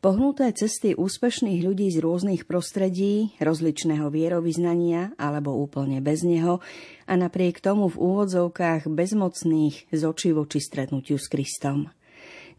Pohnuté 0.04 0.52
cesty 0.52 0.92
úspešných 0.92 1.64
ľudí 1.64 1.88
z 1.88 2.04
rôznych 2.04 2.44
prostredí, 2.44 3.32
rozličného 3.40 4.12
vierovýznania 4.12 5.16
alebo 5.16 5.56
úplne 5.56 6.04
bez 6.04 6.28
neho 6.28 6.60
a 7.08 7.16
napriek 7.16 7.64
tomu 7.64 7.88
v 7.88 8.04
úvodzovkách 8.04 8.84
bezmocných 8.84 9.88
z 9.88 10.02
očí 10.04 10.36
voči 10.36 10.60
stretnutiu 10.60 11.16
s 11.16 11.24
Kristom. 11.32 11.88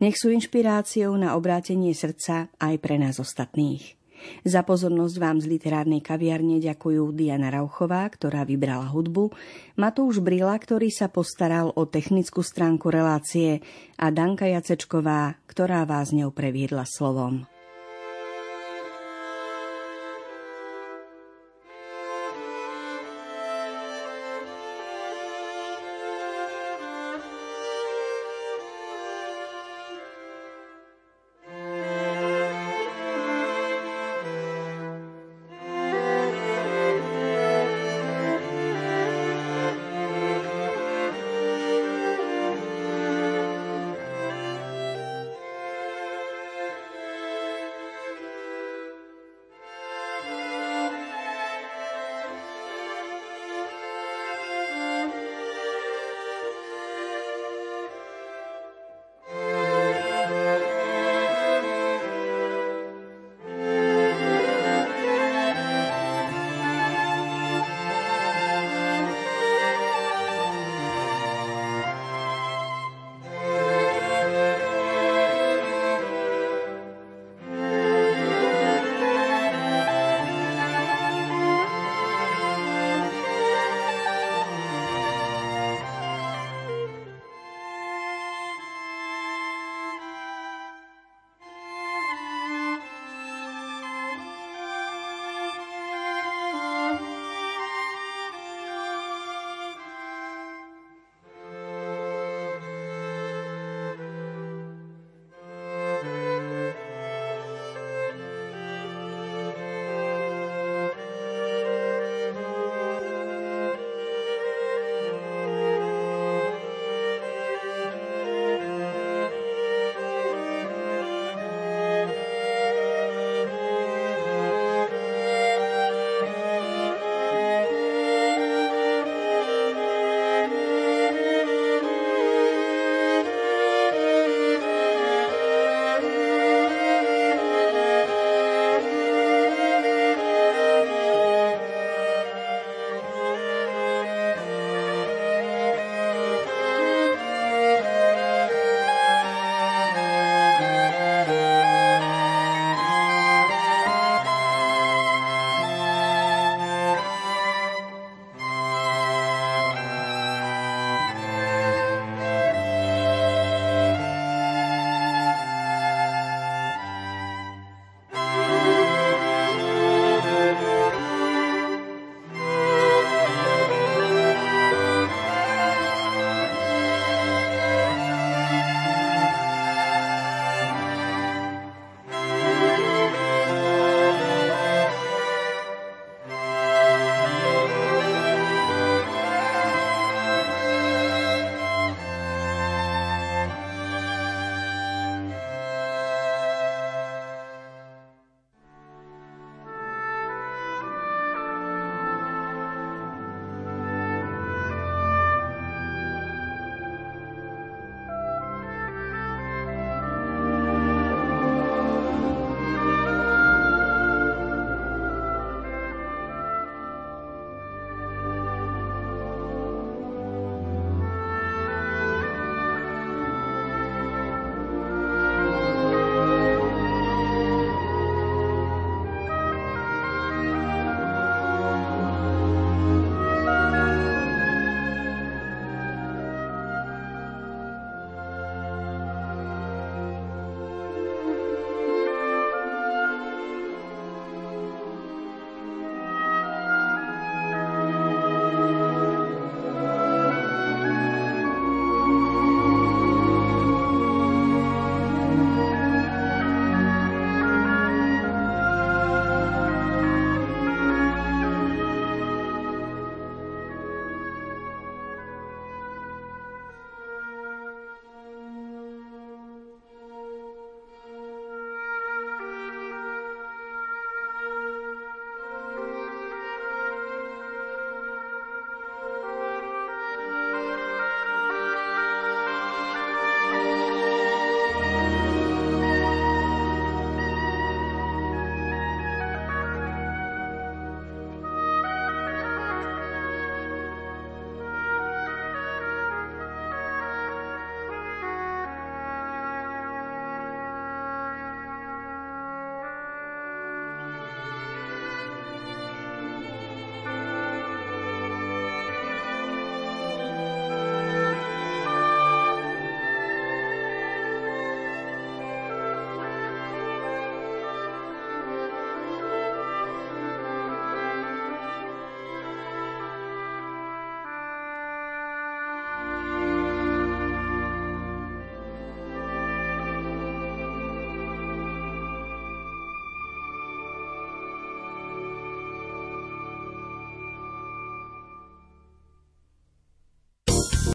Nech 0.02 0.18
sú 0.18 0.34
inšpiráciou 0.34 1.14
na 1.22 1.38
obrátenie 1.38 1.94
srdca 1.94 2.50
aj 2.58 2.76
pre 2.82 2.98
nás 2.98 3.22
ostatných. 3.22 3.99
Za 4.48 4.64
pozornosť 4.64 5.16
vám 5.20 5.38
z 5.44 5.52
literárnej 5.52 6.02
kaviarne 6.02 6.58
ďakujú 6.64 7.12
Diana 7.12 7.52
Rauchová, 7.52 8.08
ktorá 8.08 8.48
vybrala 8.48 8.88
hudbu, 8.90 9.30
Matúš 9.76 10.24
Brila, 10.24 10.56
ktorý 10.56 10.88
sa 10.90 11.12
postaral 11.12 11.76
o 11.76 11.84
technickú 11.84 12.40
stránku 12.40 12.88
relácie 12.88 13.60
a 14.00 14.10
Danka 14.10 14.48
Jacečková, 14.48 15.38
ktorá 15.46 15.84
vás 15.84 16.16
ňou 16.16 16.32
previedla 16.32 16.88
slovom. 16.88 17.59